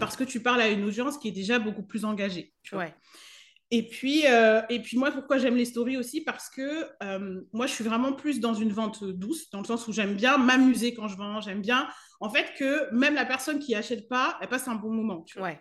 parce 0.00 0.16
que 0.16 0.24
tu 0.24 0.42
parles 0.42 0.60
à 0.60 0.68
une 0.68 0.82
audience 0.82 1.18
qui 1.18 1.28
est 1.28 1.32
déjà 1.32 1.60
beaucoup 1.60 1.84
plus 1.84 2.04
engagée. 2.04 2.52
Tu 2.64 2.74
vois. 2.74 2.86
Ouais. 2.86 2.94
Et 3.70 3.86
puis, 3.86 4.26
euh, 4.26 4.62
et 4.70 4.80
puis 4.80 4.96
moi, 4.96 5.10
pourquoi 5.10 5.36
j'aime 5.38 5.56
les 5.56 5.66
stories 5.66 5.98
aussi? 5.98 6.22
Parce 6.22 6.48
que 6.48 6.86
euh, 7.02 7.40
moi, 7.52 7.66
je 7.66 7.72
suis 7.72 7.84
vraiment 7.84 8.14
plus 8.14 8.40
dans 8.40 8.54
une 8.54 8.72
vente 8.72 9.04
douce, 9.04 9.50
dans 9.50 9.60
le 9.60 9.66
sens 9.66 9.86
où 9.88 9.92
j'aime 9.92 10.14
bien 10.14 10.38
m'amuser 10.38 10.94
quand 10.94 11.06
je 11.08 11.16
vends, 11.16 11.40
j'aime 11.42 11.60
bien, 11.60 11.86
en 12.20 12.30
fait, 12.30 12.52
que 12.58 12.92
même 12.94 13.14
la 13.14 13.24
personne 13.24 13.58
qui 13.58 13.74
achète 13.74 14.08
pas, 14.08 14.38
elle 14.40 14.48
passe 14.48 14.68
un 14.68 14.74
bon 14.74 14.90
moment. 14.90 15.22
Tu 15.22 15.38
vois. 15.38 15.52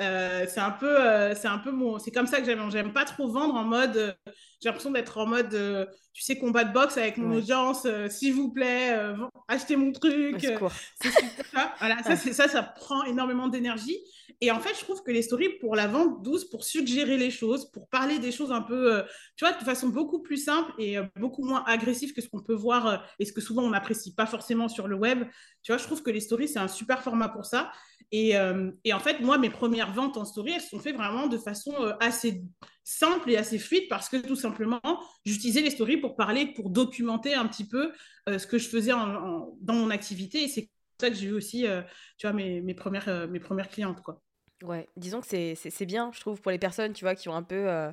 Euh, 0.00 0.46
c'est 0.48 0.60
un 0.60 0.70
peu, 0.70 0.96
c'est 1.34 1.48
un 1.48 1.58
peu 1.58 1.70
mon, 1.70 1.98
c'est 1.98 2.10
comme 2.10 2.26
ça 2.26 2.40
que 2.40 2.44
j'aime. 2.44 2.70
J'aime 2.70 2.92
pas 2.92 3.04
trop 3.04 3.28
vendre 3.30 3.54
en 3.54 3.64
mode, 3.64 4.16
j'ai 4.60 4.68
l'impression 4.68 4.90
d'être 4.90 5.18
en 5.18 5.26
mode, 5.26 5.88
tu 6.12 6.22
sais, 6.22 6.38
combat 6.38 6.64
de 6.64 6.72
boxe 6.72 6.96
avec 6.96 7.16
mon 7.16 7.36
audience, 7.36 7.86
s'il 8.08 8.34
vous 8.34 8.52
plaît, 8.52 8.98
achetez 9.48 9.76
mon 9.76 9.92
truc. 9.92 10.36
c'est 10.40 11.10
ça. 11.52 11.74
Voilà, 11.78 12.02
ça, 12.02 12.16
ça, 12.16 12.48
ça 12.48 12.62
prend 12.62 13.04
énormément 13.04 13.48
d'énergie. 13.48 13.98
Et 14.42 14.50
en 14.50 14.58
fait, 14.58 14.74
je 14.74 14.80
trouve 14.80 15.04
que 15.04 15.12
les 15.12 15.22
stories 15.22 15.50
pour 15.60 15.76
la 15.76 15.86
vente 15.86 16.24
douce, 16.24 16.44
pour 16.44 16.64
suggérer 16.64 17.16
les 17.16 17.30
choses, 17.30 17.70
pour 17.70 17.88
parler 17.88 18.18
des 18.18 18.32
choses 18.32 18.50
un 18.50 18.60
peu, 18.60 18.92
euh, 18.92 19.02
tu 19.36 19.44
vois, 19.44 19.56
de 19.56 19.62
façon 19.62 19.88
beaucoup 19.88 20.20
plus 20.20 20.36
simple 20.36 20.72
et 20.78 20.98
euh, 20.98 21.04
beaucoup 21.14 21.44
moins 21.44 21.62
agressive 21.64 22.12
que 22.12 22.20
ce 22.20 22.28
qu'on 22.28 22.42
peut 22.42 22.52
voir 22.52 22.86
euh, 22.88 22.96
et 23.20 23.24
ce 23.24 23.32
que 23.32 23.40
souvent 23.40 23.62
on 23.62 23.70
n'apprécie 23.70 24.16
pas 24.16 24.26
forcément 24.26 24.66
sur 24.68 24.88
le 24.88 24.96
web. 24.96 25.22
Tu 25.62 25.70
vois, 25.70 25.78
je 25.78 25.86
trouve 25.92 26.02
que 26.02 26.10
les 26.10 26.20
stories, 26.20 26.48
c'est 26.48 26.58
un 26.58 26.68
super 26.68 27.02
format 27.02 27.28
pour 27.28 27.44
ça. 27.44 27.72
Et, 28.14 28.34
et, 28.84 28.92
en 28.92 29.00
fait, 29.00 29.20
moi, 29.20 29.38
mes 29.38 29.48
premières 29.48 29.94
ventes 29.94 30.18
en 30.18 30.26
story, 30.26 30.52
elles 30.52 30.60
sont 30.60 30.78
faites 30.78 30.96
vraiment 30.96 31.28
de 31.28 31.38
façon 31.38 31.72
assez 31.98 32.44
simple 32.84 33.30
et 33.30 33.38
assez 33.38 33.58
fluide 33.58 33.84
parce 33.88 34.10
que 34.10 34.18
tout 34.18 34.36
simplement, 34.36 34.82
j'utilisais 35.24 35.62
les 35.62 35.70
stories 35.70 35.96
pour 35.96 36.14
parler, 36.14 36.52
pour 36.52 36.68
documenter 36.68 37.32
un 37.32 37.46
petit 37.46 37.66
peu 37.66 37.90
ce 38.26 38.46
que 38.46 38.58
je 38.58 38.68
faisais 38.68 38.90
dans 38.90 39.74
mon 39.74 39.88
activité. 39.88 40.42
Et 40.42 40.48
c'est 40.48 40.68
ça 41.00 41.08
que 41.08 41.16
j'ai 41.16 41.28
eu 41.28 41.32
aussi, 41.32 41.64
tu 42.18 42.26
vois, 42.26 42.34
mes, 42.34 42.60
mes 42.60 42.74
premières, 42.74 43.26
mes 43.30 43.40
premières 43.40 43.70
clientes, 43.70 44.02
quoi. 44.02 44.20
Ouais, 44.62 44.88
disons 44.96 45.20
que 45.20 45.26
c'est 45.26 45.86
bien, 45.86 46.10
je 46.12 46.20
trouve, 46.20 46.40
pour 46.40 46.50
les 46.52 46.58
personnes, 46.58 46.92
tu 46.92 47.04
vois, 47.04 47.14
qui 47.14 47.28
ont 47.28 47.34
un 47.34 47.42
peu 47.42 47.68
euh, 47.68 47.90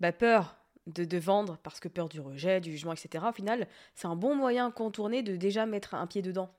bah, 0.00 0.12
peur 0.12 0.56
de, 0.86 1.04
de, 1.04 1.18
vendre 1.18 1.58
parce 1.62 1.80
que 1.80 1.88
peur 1.88 2.08
du 2.08 2.20
rejet, 2.20 2.60
du 2.60 2.72
jugement, 2.72 2.92
etc. 2.92 3.24
Au 3.28 3.32
final, 3.32 3.68
c'est 3.94 4.08
un 4.08 4.16
bon 4.16 4.34
moyen 4.34 4.70
contourné 4.70 5.22
de 5.22 5.36
déjà 5.36 5.66
mettre 5.66 5.94
un 5.94 6.06
pied 6.06 6.22
dedans. 6.22 6.50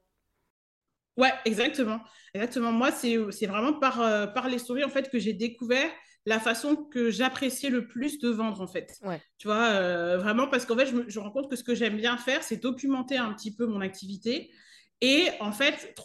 Ouais, 1.19 1.33
exactement. 1.45 1.99
Exactement. 2.33 2.71
Moi, 2.71 2.91
c'est 2.91 3.45
vraiment 3.45 3.73
par, 3.73 4.01
euh, 4.01 4.25
par 4.25 4.47
les 4.47 4.57
stories 4.57 4.83
en 4.83 4.89
fait, 4.89 5.09
que 5.09 5.19
j'ai 5.19 5.33
découvert 5.33 5.89
la 6.25 6.39
façon 6.39 6.75
que 6.75 7.11
j'appréciais 7.11 7.69
le 7.69 7.87
plus 7.87 8.19
de 8.19 8.29
vendre, 8.29 8.61
en 8.61 8.67
fait. 8.67 8.97
Ouais. 9.03 9.21
Tu 9.37 9.47
vois, 9.47 9.69
euh, 9.69 10.17
vraiment, 10.17 10.47
parce 10.47 10.65
qu'en 10.65 10.77
fait, 10.77 10.85
je, 10.87 10.95
me, 10.95 11.09
je 11.09 11.19
rends 11.19 11.31
compte 11.31 11.49
que 11.49 11.55
ce 11.55 11.63
que 11.63 11.75
j'aime 11.75 11.97
bien 11.97 12.17
faire, 12.17 12.43
c'est 12.43 12.57
documenter 12.57 13.17
un 13.17 13.33
petit 13.33 13.55
peu 13.55 13.65
mon 13.65 13.81
activité 13.81 14.51
et, 15.01 15.27
en 15.39 15.51
fait, 15.51 15.95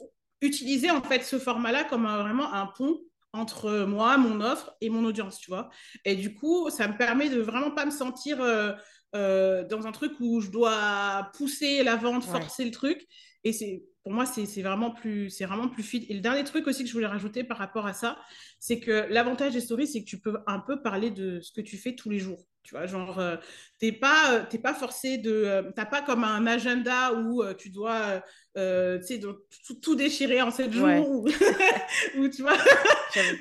utiliser, 0.40 0.90
en 0.90 1.02
fait, 1.02 1.22
ce 1.22 1.38
format-là 1.38 1.84
comme 1.84 2.04
vraiment 2.04 2.52
un 2.52 2.66
pont 2.66 2.98
entre 3.32 3.84
moi, 3.84 4.16
mon 4.16 4.40
offre 4.40 4.76
et 4.80 4.88
mon 4.88 5.04
audience, 5.04 5.38
tu 5.38 5.50
vois. 5.50 5.68
Et 6.04 6.14
du 6.14 6.34
coup, 6.34 6.70
ça 6.70 6.86
me 6.86 6.96
permet 6.96 7.28
de 7.28 7.40
vraiment 7.40 7.72
pas 7.72 7.84
me 7.84 7.90
sentir 7.90 8.40
euh, 8.40 8.72
euh, 9.16 9.64
dans 9.64 9.86
un 9.86 9.92
truc 9.92 10.12
où 10.20 10.40
je 10.40 10.50
dois 10.50 11.30
pousser 11.36 11.82
la 11.82 11.96
vente, 11.96 12.24
forcer 12.24 12.64
le 12.64 12.70
truc. 12.70 13.04
Et 13.42 13.52
c'est 13.52 13.82
pour 14.04 14.12
moi, 14.12 14.26
c'est 14.26 14.62
vraiment 14.62 14.90
plus, 14.90 15.42
vraiment 15.42 15.68
plus 15.68 15.82
fluide. 15.82 16.04
Et 16.10 16.14
le 16.14 16.20
dernier 16.20 16.44
truc 16.44 16.66
aussi 16.66 16.82
que 16.82 16.88
je 16.88 16.92
voulais 16.92 17.06
rajouter 17.06 17.42
par 17.42 17.56
rapport 17.56 17.86
à 17.86 17.94
ça, 17.94 18.18
c'est 18.60 18.78
que 18.78 19.06
l'avantage 19.08 19.54
des 19.54 19.62
stories, 19.62 19.86
c'est 19.86 20.04
que 20.04 20.08
tu 20.08 20.20
peux 20.20 20.36
un 20.46 20.60
peu 20.60 20.82
parler 20.82 21.10
de 21.10 21.40
ce 21.40 21.52
que 21.52 21.62
tu 21.62 21.78
fais 21.78 21.94
tous 21.94 22.10
les 22.10 22.18
jours. 22.18 22.46
Tu 22.64 22.74
vois, 22.74 22.86
genre, 22.86 23.18
euh, 23.18 23.36
t'es 23.78 23.92
pas, 23.92 24.32
euh, 24.32 24.58
pas 24.58 24.72
forcé 24.72 25.18
de, 25.18 25.30
euh, 25.30 25.70
t'as 25.76 25.84
pas 25.84 26.00
comme 26.00 26.24
un 26.24 26.46
agenda 26.46 27.12
où 27.12 27.42
euh, 27.42 27.52
tu 27.52 27.68
dois, 27.68 28.22
tu 28.54 28.60
sais, 29.02 29.20
tout, 29.20 29.74
tout, 29.82 29.94
déchirer 29.94 30.40
en 30.40 30.50
7 30.50 30.72
jours, 30.72 31.26
ou, 32.16 32.28
tu 32.28 32.40
vois, 32.40 32.56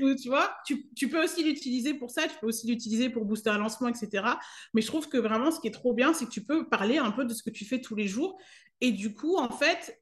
où, 0.01 0.13
tu 0.15 0.27
vois, 0.27 0.53
tu, 0.65 0.89
tu 0.93 1.07
peux 1.07 1.23
aussi 1.23 1.41
l'utiliser 1.41 1.93
pour 1.93 2.11
ça, 2.11 2.23
tu 2.23 2.35
peux 2.41 2.47
aussi 2.47 2.67
l'utiliser 2.67 3.09
pour 3.09 3.23
booster 3.23 3.49
un 3.49 3.59
lancement, 3.59 3.87
etc. 3.87 4.25
Mais 4.73 4.81
je 4.81 4.87
trouve 4.87 5.07
que 5.07 5.17
vraiment, 5.17 5.51
ce 5.51 5.61
qui 5.61 5.67
est 5.67 5.71
trop 5.71 5.93
bien, 5.93 6.13
c'est 6.13 6.25
que 6.25 6.31
tu 6.31 6.43
peux 6.43 6.67
parler 6.67 6.97
un 6.97 7.11
peu 7.11 7.23
de 7.23 7.33
ce 7.33 7.43
que 7.43 7.49
tu 7.49 7.63
fais 7.63 7.79
tous 7.79 7.95
les 7.95 8.07
jours, 8.07 8.37
et 8.81 8.91
du 8.91 9.13
coup, 9.13 9.37
en 9.37 9.49
fait, 9.49 10.01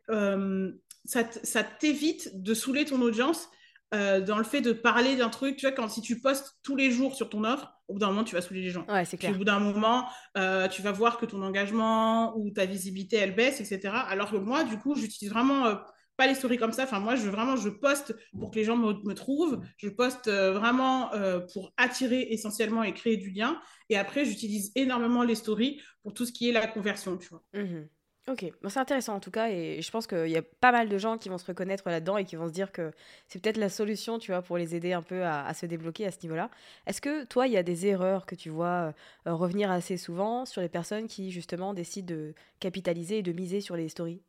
ça, 1.06 1.30
ça 1.32 1.64
t'évite 1.64 2.42
de 2.42 2.56
saouler 2.56 2.86
ton 2.86 3.00
audience 3.02 3.50
euh, 3.94 4.22
dans 4.22 4.38
le 4.38 4.44
fait 4.44 4.62
de 4.62 4.72
parler 4.72 5.16
d'un 5.18 5.30
truc, 5.30 5.58
tu 5.58 5.66
vois, 5.66 5.76
quand 5.76 5.90
si 5.90 6.02
tu 6.02 6.20
postes 6.22 6.58
tous 6.64 6.76
les 6.76 6.92
jours 6.92 7.16
sur 7.16 7.30
ton 7.30 7.44
offre, 7.44 7.74
au 7.88 7.94
bout 7.94 8.00
d'un 8.00 8.08
moment, 8.08 8.24
tu 8.24 8.36
vas 8.36 8.42
saouler 8.42 8.62
les 8.62 8.70
gens. 8.70 8.86
Ouais, 8.88 9.04
c'est 9.04 9.18
clair. 9.18 9.32
Puis, 9.32 9.36
au 9.36 9.40
bout 9.40 9.46
d'un 9.46 9.60
moment, 9.60 10.08
euh, 10.38 10.68
tu 10.70 10.82
vas 10.82 10.92
voir 10.92 11.18
que 11.18 11.26
ton 11.26 11.42
engagement 11.42 12.38
ou 12.38 12.52
ta 12.52 12.66
visibilité, 12.66 13.18
elle 13.18 13.36
baisse, 13.36 13.60
etc. 13.60 13.94
Alors 14.08 14.32
que 14.32 14.38
moi, 14.38 14.64
du 14.64 14.78
coup, 14.78 14.96
j'utilise 14.96 15.32
vraiment 15.32 15.66
euh, 15.66 15.76
pas 16.16 16.26
les 16.26 16.36
stories 16.36 16.58
comme 16.58 16.72
ça. 16.72 16.84
Enfin, 16.84 17.00
moi, 17.00 17.16
je 17.16 17.30
vraiment, 17.30 17.58
je 17.58 17.70
poste 17.70 18.16
pour 18.40 18.52
que 18.52 18.56
les 18.56 18.64
gens 18.64 18.78
me, 18.78 18.94
me 19.04 19.14
trouvent. 19.14 19.60
Je 19.78 19.90
poste 19.90 20.30
vraiment 20.30 21.12
pour 21.54 21.74
attirer 21.76 22.28
essentiellement 22.30 22.84
et 22.84 22.94
créer 22.94 23.18
du 23.18 23.30
lien. 23.32 23.60
Et 23.90 23.98
après, 23.98 24.24
j'utilise 24.24 24.72
énormément 24.76 25.24
les 25.24 25.36
stories 25.36 25.82
pour 26.04 26.14
tout 26.14 26.26
ce 26.26 26.32
qui 26.32 26.50
est 26.50 26.54
la 26.54 26.68
conversion, 26.68 27.18
tu 27.18 27.28
vois. 27.30 27.44
Mmh 27.54 27.88
Ok, 28.28 28.46
c'est 28.68 28.78
intéressant 28.78 29.16
en 29.16 29.20
tout 29.20 29.32
cas, 29.32 29.50
et 29.50 29.82
je 29.82 29.92
pense 29.92 30.06
qu'il 30.06 30.28
y 30.28 30.38
a 30.38 30.44
pas 30.44 30.72
mal 30.72 30.88
de 30.90 30.98
gens 31.00 31.18
qui 31.18 31.28
vont 31.28 31.40
se 31.40 31.46
reconnaître 31.46 31.90
là-dedans 31.90 32.18
et 32.18 32.24
qui 32.24 32.36
vont 32.36 32.48
se 32.48 32.54
dire 32.54 32.72
que 32.72 32.92
c'est 33.28 33.42
peut-être 33.42 33.58
la 33.58 33.68
solution, 33.68 34.20
tu 34.20 34.32
vois, 34.32 34.44
pour 34.44 34.60
les 34.60 34.76
aider 34.76 34.94
un 34.94 35.02
peu 35.02 35.26
à, 35.26 35.52
se 35.56 35.66
débloquer 35.66 36.06
à 36.06 36.12
ce 36.12 36.20
niveau-là. 36.22 36.52
Est-ce 36.86 37.02
que 37.02 37.24
toi, 37.26 37.48
il 37.48 37.54
y 37.54 37.58
a 37.58 37.64
des 37.64 37.88
erreurs 37.88 38.28
que 38.28 38.36
tu 38.36 38.52
vois 38.52 38.94
euh, 39.26 39.34
revenir 39.34 39.72
assez 39.72 39.98
souvent 39.98 40.46
sur 40.46 40.62
les 40.62 40.70
personnes 40.70 41.08
qui 41.08 41.32
justement 41.32 41.74
décident 41.74 42.14
de 42.14 42.36
capitaliser 42.60 43.18
et 43.18 43.24
de 43.24 43.32
miser 43.32 43.60
sur 43.60 43.76
les 43.76 43.90
stories? 43.90 44.22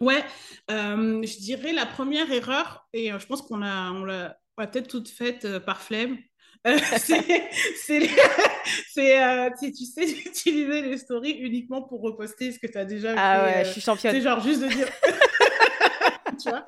Ouais, 0.00 0.24
euh, 0.70 1.22
je 1.24 1.38
dirais 1.40 1.72
la 1.72 1.86
première 1.86 2.30
erreur, 2.30 2.88
et 2.92 3.12
euh, 3.12 3.18
je 3.18 3.26
pense 3.26 3.42
qu'on 3.42 3.62
a, 3.62 3.90
on 3.90 4.04
l'a 4.04 4.38
peut-être 4.56 4.88
toute 4.88 5.08
faite 5.08 5.58
par 5.60 5.82
flemme, 5.82 6.18
c'est, 6.96 8.02
euh, 9.22 9.50
tu 9.60 9.74
sais, 9.74 10.08
utiliser 10.26 10.80
les 10.80 10.96
stories 10.96 11.32
uniquement 11.32 11.82
pour 11.82 12.00
reposter 12.00 12.52
ce 12.52 12.58
que 12.58 12.66
tu 12.66 12.78
as 12.78 12.86
déjà 12.86 13.10
ah 13.10 13.14
fait. 13.14 13.20
Ah 13.20 13.44
ouais, 13.44 13.64
je 13.66 13.70
suis 13.72 13.80
championne. 13.82 14.14
C'est 14.14 14.22
genre 14.22 14.40
juste 14.40 14.62
de 14.62 14.68
dire. 14.68 14.88
tu 16.42 16.48
vois? 16.48 16.64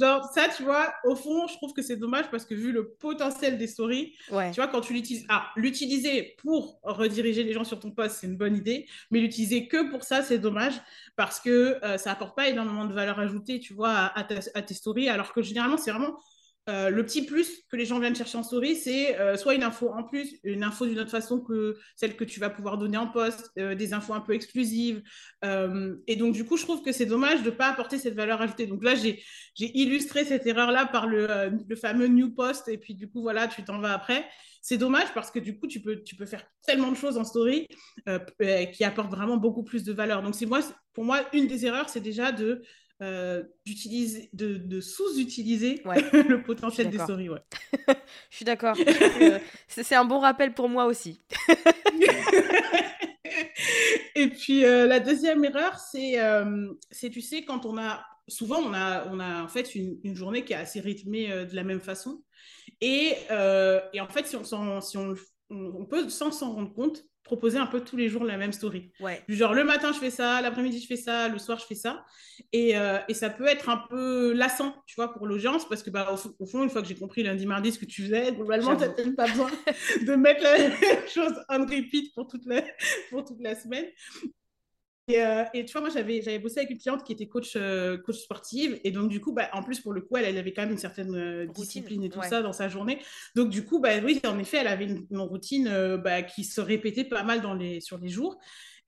Genre, 0.00 0.24
ça, 0.32 0.48
tu 0.56 0.62
vois, 0.62 0.94
au 1.04 1.14
fond, 1.14 1.46
je 1.46 1.54
trouve 1.56 1.74
que 1.74 1.82
c'est 1.82 1.96
dommage 1.96 2.30
parce 2.30 2.46
que 2.46 2.54
vu 2.54 2.72
le 2.72 2.88
potentiel 2.88 3.58
des 3.58 3.66
stories, 3.66 4.14
ouais. 4.30 4.50
tu 4.50 4.56
vois, 4.60 4.68
quand 4.68 4.80
tu 4.80 4.94
l'utilises, 4.94 5.26
ah, 5.28 5.50
l'utiliser 5.56 6.36
pour 6.42 6.80
rediriger 6.82 7.42
les 7.44 7.52
gens 7.52 7.64
sur 7.64 7.78
ton 7.78 7.90
poste, 7.90 8.16
c'est 8.20 8.26
une 8.26 8.36
bonne 8.36 8.56
idée, 8.56 8.86
mais 9.10 9.20
l'utiliser 9.20 9.68
que 9.68 9.90
pour 9.90 10.04
ça, 10.04 10.22
c'est 10.22 10.38
dommage 10.38 10.80
parce 11.16 11.38
que 11.38 11.78
euh, 11.84 11.98
ça 11.98 12.12
apporte 12.12 12.34
pas 12.34 12.48
énormément 12.48 12.86
de 12.86 12.94
valeur 12.94 13.18
ajoutée, 13.18 13.60
tu 13.60 13.74
vois, 13.74 13.92
à, 13.92 14.20
à, 14.20 14.26
à 14.54 14.62
tes 14.62 14.74
stories, 14.74 15.10
alors 15.10 15.34
que 15.34 15.42
généralement, 15.42 15.76
c'est 15.76 15.90
vraiment 15.90 16.16
euh, 16.68 16.90
le 16.90 17.04
petit 17.06 17.24
plus 17.24 17.62
que 17.70 17.76
les 17.76 17.84
gens 17.84 18.00
viennent 18.00 18.16
chercher 18.16 18.38
en 18.38 18.42
story, 18.42 18.74
c'est 18.74 19.18
euh, 19.20 19.36
soit 19.36 19.54
une 19.54 19.62
info 19.62 19.90
en 19.90 20.02
plus, 20.02 20.36
une 20.42 20.64
info 20.64 20.84
d'une 20.84 20.98
autre 20.98 21.12
façon 21.12 21.40
que 21.40 21.78
celle 21.94 22.16
que 22.16 22.24
tu 22.24 22.40
vas 22.40 22.50
pouvoir 22.50 22.76
donner 22.76 22.96
en 22.96 23.06
poste, 23.06 23.52
euh, 23.58 23.76
des 23.76 23.92
infos 23.92 24.14
un 24.14 24.20
peu 24.20 24.34
exclusives. 24.34 25.02
Et 26.08 26.16
donc, 26.16 26.34
du 26.34 26.44
coup, 26.44 26.56
je 26.56 26.64
trouve 26.64 26.82
que 26.82 26.90
c'est 26.90 27.06
dommage 27.06 27.42
de 27.42 27.50
ne 27.50 27.54
pas 27.54 27.68
apporter 27.68 27.98
cette 27.98 28.14
valeur 28.14 28.42
ajoutée. 28.42 28.66
Donc 28.66 28.82
là, 28.82 28.96
j'ai 28.96 29.22
illustré 29.56 30.24
cette 30.24 30.44
erreur-là 30.44 30.86
par 30.86 31.06
le, 31.06 31.62
fameux 31.80 32.08
new 32.08 32.34
post, 32.34 32.66
et 32.66 32.78
puis 32.78 32.94
du 32.94 33.08
coup, 33.08 33.22
voilà, 33.22 33.46
tu 33.46 33.62
t'en 33.62 33.78
vas 33.78 33.92
après. 33.92 34.26
C'est 34.60 34.78
dommage 34.78 35.14
parce 35.14 35.30
que 35.30 35.38
du 35.38 35.56
coup, 35.56 35.68
tu 35.68 35.80
peux, 35.80 36.26
faire 36.26 36.42
tellement 36.66 36.90
de 36.90 36.96
choses 36.96 37.16
en 37.16 37.22
story 37.22 37.68
qui 38.72 38.82
apportent 38.82 39.12
vraiment 39.12 39.36
beaucoup 39.36 39.62
plus 39.62 39.84
de 39.84 39.92
valeur. 39.92 40.20
Donc, 40.20 40.34
moi, 40.42 40.60
pour 40.92 41.04
moi, 41.04 41.20
une 41.32 41.46
des 41.46 41.64
erreurs, 41.64 41.88
c'est 41.88 42.00
déjà 42.00 42.32
de 42.32 42.62
euh, 43.02 43.42
d'utiliser, 43.66 44.30
de, 44.32 44.56
de 44.56 44.80
sous-utiliser 44.80 45.82
ouais. 45.84 46.02
le 46.28 46.42
potentiel 46.42 46.88
des 46.88 46.98
stories. 46.98 47.28
Ouais. 47.28 47.42
je 48.30 48.36
suis 48.36 48.44
d'accord. 48.44 48.76
Euh, 49.20 49.38
c'est 49.68 49.94
un 49.94 50.04
bon 50.04 50.18
rappel 50.18 50.52
pour 50.52 50.68
moi 50.68 50.84
aussi. 50.84 51.22
Et 54.14 54.28
puis 54.28 54.64
euh, 54.64 54.86
la 54.86 55.00
deuxième 55.00 55.44
erreur, 55.44 55.78
c'est, 55.78 56.18
euh, 56.18 56.72
tu 57.00 57.20
sais, 57.20 57.44
quand 57.44 57.66
on 57.66 57.76
a 57.78 58.04
souvent 58.28 58.58
on 58.58 58.72
a, 58.72 59.06
on 59.08 59.20
a 59.20 59.42
en 59.42 59.48
fait 59.48 59.74
une, 59.74 59.98
une 60.02 60.16
journée 60.16 60.44
qui 60.44 60.52
est 60.52 60.56
assez 60.56 60.80
rythmée 60.80 61.30
euh, 61.30 61.44
de 61.44 61.54
la 61.54 61.64
même 61.64 61.80
façon. 61.80 62.22
Et, 62.80 63.14
et 63.92 64.00
en 64.00 64.08
fait, 64.08 64.26
si 64.26 64.36
on, 64.36 64.80
si 64.80 64.96
on, 64.96 65.14
on 65.50 65.86
peut, 65.86 66.08
sans 66.08 66.30
s'en 66.32 66.52
rendre 66.52 66.72
compte, 66.74 67.04
proposer 67.26 67.58
un 67.58 67.66
peu 67.66 67.80
tous 67.80 67.96
les 67.96 68.08
jours 68.08 68.24
la 68.24 68.36
même 68.38 68.52
story. 68.52 68.90
Ouais. 69.00 69.22
Genre 69.28 69.52
le 69.52 69.64
matin 69.64 69.92
je 69.92 69.98
fais 69.98 70.10
ça, 70.10 70.40
l'après-midi 70.40 70.80
je 70.80 70.86
fais 70.86 70.96
ça, 70.96 71.28
le 71.28 71.38
soir 71.38 71.58
je 71.58 71.66
fais 71.66 71.74
ça. 71.74 72.04
Et, 72.52 72.76
euh, 72.76 72.98
et, 73.08 73.14
ça 73.14 73.30
peut 73.30 73.46
être 73.46 73.68
un 73.68 73.78
peu 73.88 74.32
lassant, 74.32 74.74
tu 74.86 74.94
vois, 74.94 75.12
pour 75.12 75.26
l'audience, 75.26 75.66
parce 75.68 75.82
que 75.82 75.90
bah, 75.90 76.12
au, 76.12 76.42
au, 76.42 76.46
fond, 76.46 76.62
une 76.62 76.70
fois 76.70 76.82
que 76.82 76.88
j'ai 76.88 76.94
compris 76.94 77.22
lundi, 77.22 77.46
mardi 77.46 77.72
ce 77.72 77.78
que 77.78 77.86
tu 77.86 78.02
faisais, 78.02 78.32
globalement, 78.32 78.76
tu 78.76 78.82
n'as 78.82 78.90
peut-être 78.90 79.16
pas 79.16 79.26
besoin 79.26 79.50
de 80.06 80.14
mettre 80.14 80.42
la 80.42 80.58
même 80.58 80.72
chose 81.08 81.32
on 81.48 81.60
repeat 81.62 82.14
pour 82.14 82.26
toute 82.26 82.44
la, 82.46 82.62
pour 83.10 83.24
toute 83.24 83.40
la 83.40 83.54
semaine. 83.54 83.86
Et, 85.08 85.22
euh, 85.22 85.44
et, 85.54 85.64
tu 85.64 85.72
vois, 85.72 85.82
moi, 85.82 85.90
j'avais, 85.90 86.20
j'avais 86.20 86.40
bossé 86.40 86.58
avec 86.58 86.70
une 86.70 86.78
cliente 86.78 87.04
qui 87.04 87.12
était 87.12 87.28
coach, 87.28 87.52
euh, 87.54 87.96
coach 87.96 88.16
sportive. 88.16 88.80
Et 88.82 88.90
donc, 88.90 89.08
du 89.08 89.20
coup, 89.20 89.32
bah, 89.32 89.48
en 89.52 89.62
plus, 89.62 89.80
pour 89.80 89.92
le 89.92 90.00
coup, 90.00 90.16
elle, 90.16 90.24
elle 90.24 90.38
avait 90.38 90.52
quand 90.52 90.62
même 90.62 90.72
une 90.72 90.78
certaine 90.78 91.14
euh, 91.14 91.46
discipline 91.46 92.02
et 92.02 92.08
tout 92.08 92.18
ouais. 92.18 92.28
ça 92.28 92.42
dans 92.42 92.52
sa 92.52 92.68
journée. 92.68 92.98
Donc, 93.36 93.48
du 93.48 93.64
coup, 93.64 93.78
bah, 93.78 93.90
oui, 94.02 94.20
en 94.26 94.38
effet, 94.38 94.58
elle 94.58 94.66
avait 94.66 94.86
une, 94.86 95.06
une 95.10 95.20
routine 95.20 95.96
bah, 96.02 96.22
qui 96.22 96.42
se 96.42 96.60
répétait 96.60 97.04
pas 97.04 97.22
mal 97.22 97.40
dans 97.40 97.54
les, 97.54 97.80
sur 97.80 97.98
les 97.98 98.08
jours. 98.08 98.38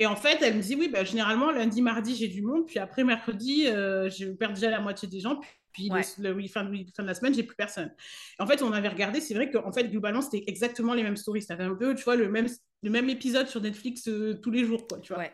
Et 0.01 0.07
en 0.07 0.17
fait, 0.17 0.39
elle 0.43 0.57
me 0.57 0.63
dit, 0.63 0.75
oui, 0.75 0.89
bah, 0.89 1.05
généralement, 1.05 1.53
lundi, 1.53 1.83
mardi, 1.83 2.17
j'ai 2.17 2.29
du 2.29 2.43
monde. 2.43 2.67
Puis 2.67 2.81
après, 2.81 3.05
mercredi, 3.05 3.67
je 3.67 4.33
perds 4.33 4.55
déjà 4.55 4.71
la 4.71 4.81
moitié 4.81 5.07
des 5.09 5.21
gens. 5.21 5.37
Puis 5.37 5.51
puis 5.73 5.91
ouais. 5.91 6.03
le, 6.19 6.33
le, 6.33 6.47
fin, 6.49 6.65
de, 6.65 6.85
fin, 6.95 7.03
de, 7.03 7.09
la 7.09 7.15
semaine, 7.15 7.35
j'ai 7.35 7.43
plus 7.43 7.57
personne. 7.57 7.93
En 8.39 8.47
fait, 8.47 8.63
on 8.63 8.73
avait 8.73 8.89
regardé, 8.89 9.21
c'est 9.21 9.35
vrai 9.35 9.51
qu'en 9.51 9.73
fait, 9.73 9.85
globalement, 9.85 10.23
c'était 10.23 10.45
exactement 10.47 10.95
les 10.95 11.03
mêmes 11.03 11.17
stories. 11.17 11.43
C'était 11.43 11.63
un 11.63 11.75
peu, 11.75 11.95
tu 11.95 12.05
vois, 12.05 12.17
le 12.17 12.29
même, 12.29 12.47
le 12.83 12.91
même 12.91 13.09
épisode 13.09 13.49
sur 13.49 13.61
Netflix 13.61 14.09
euh, 14.09 14.35
tous 14.43 14.51
les 14.51 14.65
jours, 14.65 14.87
quoi, 14.87 14.99
tu 14.99 15.13
vois. 15.13 15.23
Ouais. 15.23 15.33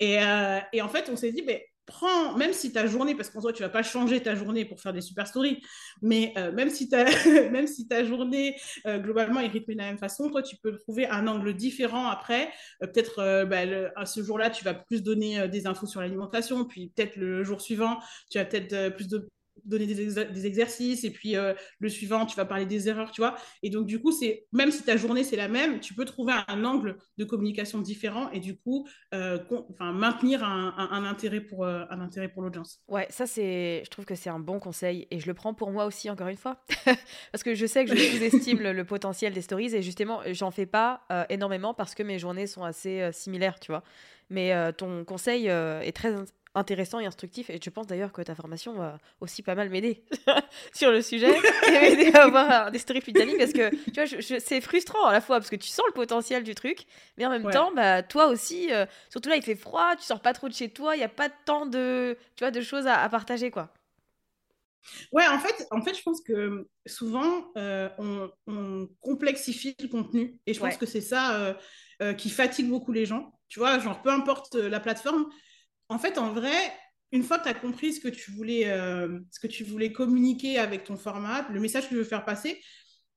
Et, 0.00 0.22
euh, 0.22 0.58
et, 0.72 0.82
en 0.82 0.88
fait, 0.88 1.08
on 1.10 1.16
s'est 1.16 1.32
dit, 1.32 1.42
ben, 1.42 1.58
prends, 1.90 2.36
même 2.36 2.52
si 2.52 2.72
ta 2.72 2.86
journée, 2.86 3.14
parce 3.14 3.30
qu'en 3.30 3.40
soi, 3.40 3.52
tu 3.52 3.62
vas 3.62 3.68
pas 3.68 3.82
changer 3.82 4.22
ta 4.22 4.34
journée 4.34 4.64
pour 4.64 4.80
faire 4.80 4.92
des 4.92 5.00
super 5.00 5.26
stories, 5.26 5.60
mais 6.00 6.32
euh, 6.38 6.52
même, 6.52 6.70
si 6.70 6.88
ta, 6.88 7.04
même 7.50 7.66
si 7.66 7.86
ta 7.88 8.04
journée, 8.04 8.56
euh, 8.86 8.98
globalement, 8.98 9.40
est 9.40 9.48
rythmée 9.48 9.74
de 9.74 9.80
la 9.80 9.86
même 9.86 9.98
façon, 9.98 10.30
toi, 10.30 10.42
tu 10.42 10.56
peux 10.56 10.76
trouver 10.78 11.06
un 11.06 11.26
angle 11.26 11.54
différent 11.54 12.06
après. 12.08 12.50
Euh, 12.82 12.86
peut-être, 12.86 13.44
bah, 13.44 13.66
le, 13.66 13.90
ce 14.04 14.22
jour-là, 14.22 14.50
tu 14.50 14.64
vas 14.64 14.74
plus 14.74 15.02
donner 15.02 15.48
des 15.48 15.66
infos 15.66 15.86
sur 15.86 16.00
l'alimentation, 16.00 16.64
puis 16.64 16.92
peut-être 16.94 17.16
le 17.16 17.44
jour 17.44 17.60
suivant, 17.60 17.98
tu 18.30 18.38
vas 18.38 18.44
peut-être 18.44 18.94
plus 18.94 19.08
de 19.08 19.28
donner 19.64 19.86
des, 19.86 20.00
ex 20.02 20.14
des, 20.14 20.46
exercices 20.46 21.04
et 21.04 21.10
puis 21.10 21.36
euh, 21.36 21.54
le 21.78 21.88
suivant 21.88 22.26
tu 22.26 22.36
vas 22.36 22.44
parler 22.44 22.66
des 22.66 22.88
erreurs 22.88 23.10
tu 23.10 23.20
vois. 23.20 23.36
Et 23.62 23.70
donc 23.70 23.86
du 23.86 24.00
coup 24.00 24.12
c'est 24.12 24.46
même 24.52 24.70
si 24.70 24.82
ta 24.82 24.96
journée 24.96 25.24
c'est 25.24 25.36
la 25.36 25.48
même 25.48 25.80
tu 25.80 25.94
peux 25.94 26.04
trouver 26.04 26.34
un 26.48 26.64
angle 26.64 26.96
de 27.18 27.24
communication 27.24 27.80
différent 27.80 28.30
et 28.30 28.40
du 28.40 28.56
coup 28.56 28.86
euh, 29.14 29.38
maintenir 29.80 30.44
un, 30.44 30.74
un, 30.76 30.88
un, 30.90 31.04
intérêt 31.04 31.40
pour 31.40 31.64
euh, 31.64 31.84
un 31.90 32.00
intérêt 32.00 32.28
pour 32.28 32.42
l'audience. 32.42 32.80
Ouais 32.88 33.06
ça 33.10 33.26
c'est 33.26 33.82
je 33.84 33.90
trouve 33.90 34.04
que 34.04 34.14
c'est 34.14 34.30
un 34.30 34.40
bon 34.40 34.58
conseil 34.60 35.06
et 35.10 35.20
je 35.20 35.26
le 35.26 35.34
prends 35.34 35.54
pour 35.54 35.70
moi 35.70 35.86
aussi 35.86 36.10
encore 36.10 36.28
une 36.28 36.36
fois. 36.36 36.64
Parce 37.32 37.42
que 37.42 37.54
je 37.54 37.66
sais 37.66 37.84
que 37.84 37.94
je 37.94 38.02
sous-estime 38.02 38.60
le, 38.60 38.72
le, 38.72 38.84
potentiel 38.84 39.32
des 39.32 39.42
stories 39.42 39.74
et 39.74 39.82
justement 39.82 40.20
j'en 40.32 40.50
fais 40.50 40.66
pas 40.66 41.02
énormément 41.28 41.74
parce 41.74 41.94
que 41.94 42.02
mes 42.02 42.18
journées 42.18 42.46
sont 42.46 42.64
assez 42.64 43.10
similaires 43.12 43.60
tu 43.60 43.70
vois. 43.70 43.84
Mais 44.30 44.72
ton 44.72 45.04
conseil 45.04 45.46
est 45.46 45.92
très 45.92 46.14
intéressant 46.54 46.98
et 46.98 47.06
instructif. 47.06 47.50
Et 47.50 47.60
je 47.62 47.70
pense 47.70 47.86
d'ailleurs 47.86 48.12
que 48.12 48.22
ta 48.22 48.34
formation 48.34 48.74
va 48.74 48.98
aussi 49.20 49.42
pas 49.42 49.54
mal 49.54 49.68
m'aider 49.70 50.02
sur 50.74 50.90
le 50.90 51.00
sujet 51.02 51.32
et 51.68 51.70
m'aider 51.70 52.10
à 52.12 52.24
avoir 52.24 52.70
des 52.70 52.78
stories 52.78 53.00
plus 53.00 53.12
dynamiques 53.12 53.38
parce 53.38 53.52
que 53.52 53.70
tu 53.90 53.92
vois, 53.92 54.40
c'est 54.40 54.60
frustrant 54.60 55.06
à 55.06 55.12
la 55.12 55.20
fois 55.20 55.38
parce 55.38 55.50
que 55.50 55.56
tu 55.56 55.68
sens 55.68 55.84
le 55.86 55.92
potentiel 55.92 56.42
du 56.42 56.54
truc, 56.54 56.86
mais 57.16 57.26
en 57.26 57.30
même 57.30 57.50
temps, 57.50 57.72
bah, 57.72 58.02
toi 58.02 58.26
aussi, 58.26 58.72
euh, 58.72 58.86
surtout 59.10 59.28
là, 59.28 59.36
il 59.36 59.42
fait 59.42 59.54
froid, 59.54 59.94
tu 59.96 60.02
sors 60.02 60.20
pas 60.20 60.32
trop 60.32 60.48
de 60.48 60.54
chez 60.54 60.70
toi, 60.70 60.96
il 60.96 60.98
n'y 60.98 61.04
a 61.04 61.08
pas 61.08 61.28
tant 61.28 61.66
de, 61.66 62.16
tu 62.36 62.44
vois, 62.44 62.50
de 62.50 62.60
choses 62.60 62.86
à, 62.86 63.08
partager, 63.08 63.50
quoi. 63.50 63.72
Ouais, 65.12 65.26
en 65.28 65.38
fait, 65.38 65.66
en 65.70 65.82
fait, 65.82 65.94
je 65.94 66.02
pense 66.02 66.22
que 66.22 66.66
souvent, 66.86 67.52
euh, 67.56 67.88
on, 68.46 68.88
complexifie 69.00 69.76
le 69.80 69.88
contenu. 69.88 70.40
Et 70.46 70.54
je 70.54 70.60
pense 70.60 70.76
que 70.76 70.86
c'est 70.86 71.02
ça 71.02 71.54
euh, 72.00 72.14
qui 72.14 72.30
fatigue 72.30 72.68
beaucoup 72.68 72.92
les 72.92 73.04
gens. 73.04 73.32
Tu 73.48 73.58
vois, 73.58 73.78
genre, 73.78 74.00
peu 74.00 74.10
importe 74.10 74.54
la 74.54 74.80
plateforme, 74.80 75.26
en 75.90 75.98
fait, 75.98 76.16
en 76.18 76.32
vrai, 76.32 76.72
une 77.12 77.24
fois 77.24 77.38
que 77.38 77.42
tu 77.42 77.48
as 77.48 77.54
compris 77.54 77.92
ce 77.92 78.00
que, 78.00 78.08
tu 78.08 78.30
voulais, 78.30 78.70
euh, 78.70 79.18
ce 79.30 79.40
que 79.40 79.48
tu 79.48 79.64
voulais 79.64 79.92
communiquer 79.92 80.56
avec 80.58 80.84
ton 80.84 80.96
format, 80.96 81.46
le 81.50 81.60
message 81.60 81.84
que 81.84 81.88
tu 81.88 81.96
veux 81.96 82.04
faire 82.04 82.24
passer, 82.24 82.60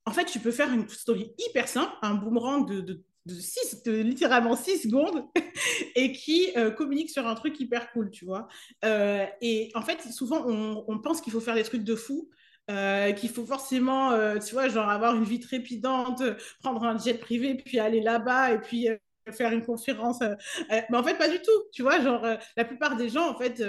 en 0.06 0.12
fait, 0.12 0.25
tu 0.25 0.39
peux 0.39 0.51
faire 0.51 0.74
une 0.74 0.89
story 0.89 1.32
hyper 1.38 1.68
simple, 1.68 1.94
un 2.01 2.15
boomerang 2.15 2.68
de, 2.68 2.82
de, 2.82 3.92
littéralement 4.01 4.56
6 4.56 4.84
secondes, 4.84 5.24
et 5.96 6.12
qui 6.12 6.51
euh, 6.58 6.72
communique 6.72 7.12
sur 7.12 7.27
un 7.27 7.36
truc 7.36 7.58
hyper 7.60 7.92
cool, 7.92 8.10
tu 8.10 8.25
vois. 8.25 8.48
Euh, 8.84 9.25
et 9.39 9.72
en 9.75 9.84
fait, 9.84 10.01
souvent, 10.12 10.44
on, 10.48 11.00
pense 11.00 11.22
qu'il 11.22 11.32
faut 11.32 11.39
faire 11.39 11.56
des 11.56 11.63
trucs 11.63 11.84
de 11.84 11.96
fou. 11.96 12.30
qu'il 12.68 13.30
faut 13.30 13.46
forcément, 13.46 14.12
tu 14.39 14.53
vois, 14.56 14.68
genre 14.68 14.89
avoir 14.89 15.15
une 15.15 15.25
vie 15.25 15.39
trépidante, 15.39 16.24
prendre 16.62 16.84
un 16.84 16.98
jet 16.98 17.20
privé, 17.20 17.56
puis 17.56 17.77
aller 17.77 18.01
là-bas, 18.01 18.53
et 18.53 18.60
puis 18.60 18.89
faire 19.32 19.51
une 19.51 19.63
conférence. 19.63 20.22
Euh, 20.22 20.36
euh, 20.72 20.82
mais 20.89 20.98
en 20.98 21.03
fait, 21.03 21.18
pas 21.18 21.30
du 21.30 21.38
tout. 21.38 21.63
Tu 21.72 21.82
vois, 21.82 22.01
genre, 22.01 22.24
euh, 22.25 22.36
la 22.58 22.65
plupart 22.65 22.96
des 22.96 23.10
gens, 23.10 23.30
en 23.30 23.38
fait, 23.38 23.63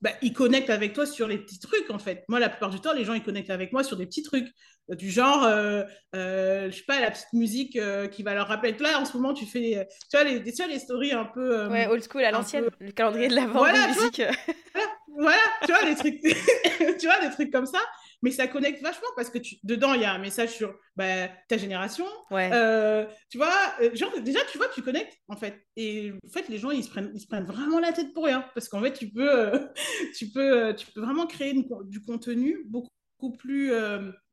bah, 0.00 0.10
ils 0.22 0.32
connectent 0.32 0.70
avec 0.70 0.92
toi 0.92 1.06
sur 1.06 1.26
les 1.26 1.38
petits 1.38 1.58
trucs, 1.58 1.90
en 1.90 1.98
fait. 1.98 2.24
Moi, 2.28 2.40
la 2.40 2.48
plupart 2.48 2.70
du 2.70 2.80
temps, 2.80 2.92
les 2.92 3.04
gens, 3.04 3.14
ils 3.14 3.22
connectent 3.22 3.50
avec 3.50 3.72
moi 3.72 3.82
sur 3.82 3.96
des 3.96 4.06
petits 4.06 4.22
trucs. 4.22 4.48
Du 4.88 5.10
genre, 5.10 5.44
je 6.12 6.70
sais 6.70 6.84
pas, 6.86 7.00
la 7.00 7.10
petite 7.10 7.32
musique 7.32 7.78
qui 8.10 8.22
va 8.22 8.34
leur 8.34 8.48
rappeler. 8.48 8.76
Là, 8.78 9.00
en 9.00 9.04
ce 9.04 9.16
moment, 9.16 9.32
tu 9.32 9.46
fais, 9.46 9.88
tu 10.10 10.16
vois, 10.16 10.24
les, 10.24 10.42
tu 10.42 10.52
vois, 10.52 10.66
les 10.66 10.78
stories 10.78 11.12
un 11.12 11.24
peu. 11.24 11.68
ouais, 11.68 11.86
old 11.86 12.04
school 12.08 12.24
à 12.24 12.30
l'ancienne, 12.30 12.66
le 12.78 12.92
calendrier 12.92 13.28
de 13.28 13.34
la 13.34 13.46
vente 13.46 13.66
de 13.66 13.88
musique. 13.88 14.22
Voilà, 14.72 14.90
voilà, 15.16 15.42
tu 15.64 15.72
vois, 15.72 15.84
des 15.84 15.94
trucs, 15.94 16.20
tu 17.00 17.06
vois, 17.06 17.20
des 17.20 17.30
trucs 17.30 17.52
comme 17.52 17.66
ça 17.66 17.78
mais 18.24 18.30
ça 18.30 18.48
connecte 18.48 18.80
vachement 18.80 19.06
parce 19.16 19.28
que 19.28 19.36
tu, 19.36 19.56
dedans, 19.64 19.92
il 19.92 20.00
y 20.00 20.04
a 20.06 20.14
un 20.14 20.18
message 20.18 20.56
sur 20.56 20.74
bah, 20.96 21.28
ta 21.46 21.58
génération. 21.58 22.06
Ouais. 22.30 22.48
Euh, 22.54 23.04
tu 23.28 23.36
vois, 23.36 23.52
euh, 23.82 23.94
genre, 23.94 24.18
déjà, 24.22 24.38
tu 24.50 24.56
vois, 24.56 24.68
tu 24.68 24.80
connectes, 24.80 25.18
en 25.28 25.36
fait. 25.36 25.62
Et 25.76 26.10
en 26.24 26.30
fait, 26.30 26.48
les 26.48 26.56
gens, 26.56 26.70
ils 26.70 26.82
se 26.82 26.88
prennent, 26.88 27.10
ils 27.14 27.20
se 27.20 27.26
prennent 27.26 27.44
vraiment 27.44 27.80
la 27.80 27.92
tête 27.92 28.14
pour 28.14 28.24
rien. 28.24 28.42
Parce 28.54 28.70
qu'en 28.70 28.80
fait, 28.80 28.94
tu 28.94 29.10
peux, 29.10 29.30
euh, 29.30 29.58
tu 30.16 30.30
peux, 30.30 30.74
tu 30.74 30.86
peux 30.86 31.02
vraiment 31.02 31.26
créer 31.26 31.52
du 31.84 32.00
contenu 32.00 32.64
beaucoup 32.66 32.88
plus 33.38 33.72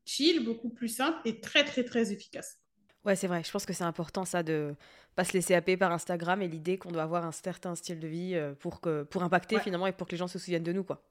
chill, 0.06 0.42
beaucoup 0.42 0.70
plus 0.70 0.88
simple 0.88 1.18
et 1.26 1.42
très, 1.42 1.62
très, 1.62 1.84
très 1.84 2.12
efficace. 2.12 2.56
Ouais, 3.04 3.14
c'est 3.14 3.26
vrai. 3.26 3.42
Je 3.44 3.50
pense 3.50 3.66
que 3.66 3.74
c'est 3.74 3.84
important, 3.84 4.24
ça, 4.24 4.42
de 4.42 4.74
pas 5.16 5.24
se 5.24 5.34
laisser 5.34 5.54
happer 5.54 5.76
par 5.76 5.92
Instagram 5.92 6.40
et 6.40 6.48
l'idée 6.48 6.78
qu'on 6.78 6.92
doit 6.92 7.02
avoir 7.02 7.26
un 7.26 7.32
certain 7.32 7.74
style 7.74 8.00
de 8.00 8.08
vie 8.08 8.40
pour, 8.58 8.80
que, 8.80 9.02
pour 9.02 9.22
impacter, 9.22 9.58
finalement, 9.58 9.86
et 9.86 9.92
pour 9.92 10.06
que 10.06 10.12
les 10.12 10.18
gens 10.18 10.28
se 10.28 10.38
souviennent 10.38 10.62
de 10.62 10.72
nous, 10.72 10.82
quoi. 10.82 11.04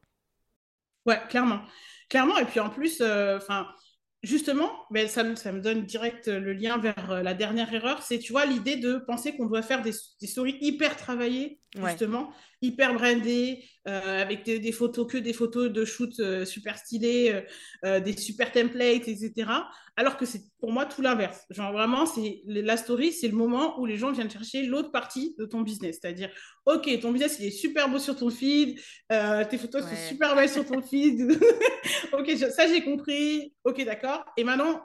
Ouais, 1.06 1.20
clairement. 1.30 1.62
Clairement, 2.10 2.38
et 2.38 2.46
puis 2.46 2.60
en 2.60 2.70
plus, 2.70 3.00
euh, 3.02 3.40
justement, 4.24 4.70
mais 4.92 5.08
ça, 5.08 5.24
me, 5.24 5.60
donne 5.60 5.86
direct 5.86 6.28
le 6.28 6.54
lien 6.54 6.78
vers 6.78 7.12
euh, 7.12 7.24
la 7.24 7.34
dernière 7.34 7.74
erreur, 7.74 8.04
c'est, 8.04 8.20
tu 8.20 8.32
vois, 8.34 8.46
l'idée 8.46 8.76
de 8.76 8.98
penser 8.98 9.36
qu'on 9.36 9.46
doit 9.46 9.62
faire 9.62 9.82
des, 9.82 9.94
des 10.20 10.28
stories 10.28 10.58
hyper 10.62 10.98
travaillées, 10.98 11.61
justement, 11.76 12.34
hyper 12.62 12.94
brandées, 12.94 13.64
euh, 13.88 14.22
avec 14.22 14.44
des, 14.44 14.72
photos, 14.72 15.08
que 15.08 15.18
des 15.18 15.34
photos 15.34 15.72
de 15.72 15.86
shoot 15.86 16.20
euh, 16.20 16.46
super 16.46 16.78
stylées, 16.78 17.44
euh, 17.86 18.00
des 18.00 18.16
super 18.16 18.52
templates, 18.52 19.08
etc. 19.08 19.50
Alors 19.96 20.18
que 20.18 20.26
c'est 20.26 20.42
pour 20.60 20.72
moi 20.72 20.86
tout 20.86 21.02
l'inverse. 21.02 21.46
Genre 21.50 21.72
vraiment, 21.72 22.06
c'est 22.06 22.42
la 22.46 22.78
story, 22.78 23.12
c'est 23.12 23.28
le 23.28 23.36
moment 23.36 23.80
où 23.80 23.86
les 23.86 23.98
gens 23.98 24.12
viennent 24.12 24.30
chercher 24.30 24.66
l'autre 24.66 24.92
partie 24.92 25.36
de 25.40 25.46
ton 25.46 25.62
business. 25.62 26.00
C'est-à-dire, 26.02 26.30
ok, 26.66 27.00
ton 27.00 27.12
business 27.12 27.38
il 27.40 27.48
est 27.48 27.52
super 27.52 27.90
beau 27.90 28.00
sur 28.00 28.16
ton 28.16 28.30
feed, 28.30 28.80
tes 29.10 29.58
photos 29.58 29.84
sont 29.84 30.08
super 30.08 30.36
belles 30.36 30.50
sur 30.50 30.66
ton 30.66 30.82
feed. 30.82 31.32
ok, 32.14 32.30
ça 32.38 32.68
j'ai 32.68 32.84
compris. 32.84 33.54
Ok, 33.64 33.84
d'accord. 33.86 34.26
Et 34.38 34.44
maintenant, 34.44 34.82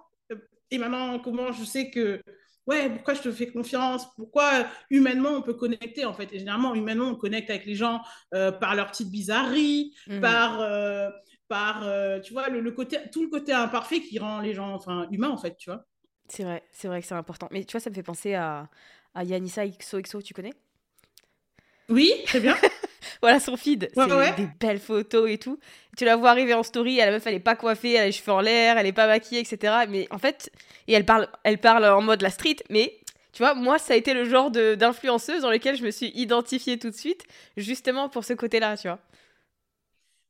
et 0.70 0.78
maintenant, 0.78 1.18
comment 1.18 1.52
je 1.52 1.64
sais 1.64 1.90
que 1.90 2.20
ouais, 2.66 2.90
pourquoi 2.90 3.14
je 3.14 3.22
te 3.22 3.32
fais 3.32 3.48
confiance? 3.48 4.06
Pourquoi 4.16 4.66
humainement 4.90 5.30
on 5.30 5.42
peut 5.42 5.54
connecter 5.54 6.04
en 6.04 6.14
fait? 6.14 6.32
Et 6.32 6.38
généralement, 6.38 6.74
humainement, 6.74 7.06
on 7.06 7.14
connecte 7.14 7.50
avec 7.50 7.66
les 7.66 7.74
gens 7.74 8.02
euh, 8.34 8.52
par 8.52 8.74
leur 8.74 8.90
petite 8.90 9.10
bizarrerie, 9.10 9.94
mhm. 10.06 10.20
par, 10.20 10.60
euh, 10.60 11.10
par 11.48 11.86
euh, 11.86 12.20
tu 12.20 12.32
vois, 12.32 12.48
le, 12.48 12.70
côté, 12.72 12.98
tout 13.12 13.22
le 13.22 13.28
côté 13.28 13.52
imparfait 13.52 14.00
qui 14.00 14.18
rend 14.18 14.40
les 14.40 14.54
gens 14.54 14.74
enfin, 14.74 15.06
humains 15.10 15.30
en 15.30 15.38
fait, 15.38 15.56
tu 15.56 15.70
vois. 15.70 15.84
C'est 16.28 16.42
vrai, 16.42 16.64
c'est 16.72 16.88
vrai 16.88 17.00
que 17.00 17.06
c'est 17.06 17.14
important. 17.14 17.48
Mais 17.52 17.64
tu 17.64 17.72
vois, 17.72 17.80
ça 17.80 17.90
me 17.90 17.94
fait 17.94 18.02
penser 18.02 18.34
à, 18.34 18.68
à 19.14 19.22
Yanissa 19.22 19.66
XOXO, 19.66 20.22
tu 20.22 20.34
connais? 20.34 20.52
Oui, 21.88 22.12
très 22.26 22.40
bien. 22.40 22.56
voilà 23.26 23.40
son 23.40 23.56
feed. 23.56 23.90
c'est 23.92 24.36
des 24.36 24.48
belles 24.60 24.78
photos 24.78 25.28
et 25.28 25.36
tout. 25.36 25.58
Tu 25.96 26.04
la 26.04 26.14
vois 26.14 26.30
arriver 26.30 26.54
en 26.54 26.62
story, 26.62 26.98
la 26.98 27.10
meuf 27.10 27.26
elle 27.26 27.34
est 27.34 27.40
pas 27.40 27.56
coiffée, 27.56 27.94
elle 27.94 28.02
a 28.02 28.06
les 28.06 28.12
cheveux 28.12 28.30
en 28.30 28.40
l'air, 28.40 28.78
elle 28.78 28.86
est 28.86 28.92
pas 28.92 29.08
maquillée, 29.08 29.40
etc. 29.40 29.74
Mais 29.88 30.06
en 30.12 30.18
fait, 30.18 30.52
et 30.86 30.92
elle 30.92 31.04
parle, 31.04 31.26
elle 31.42 31.58
parle 31.58 31.84
en 31.86 32.00
mode 32.02 32.22
la 32.22 32.30
street, 32.30 32.58
mais 32.70 32.94
tu 33.32 33.42
vois, 33.42 33.54
moi 33.54 33.78
ça 33.80 33.94
a 33.94 33.96
été 33.96 34.14
le 34.14 34.26
genre 34.26 34.52
d'influenceuse 34.52 35.42
dans 35.42 35.50
lequel 35.50 35.76
je 35.76 35.82
me 35.82 35.90
suis 35.90 36.12
identifiée 36.14 36.78
tout 36.78 36.90
de 36.90 36.94
suite, 36.94 37.24
justement 37.56 38.08
pour 38.08 38.24
ce 38.24 38.32
côté-là, 38.32 38.76
tu 38.76 38.86
vois. 38.86 39.00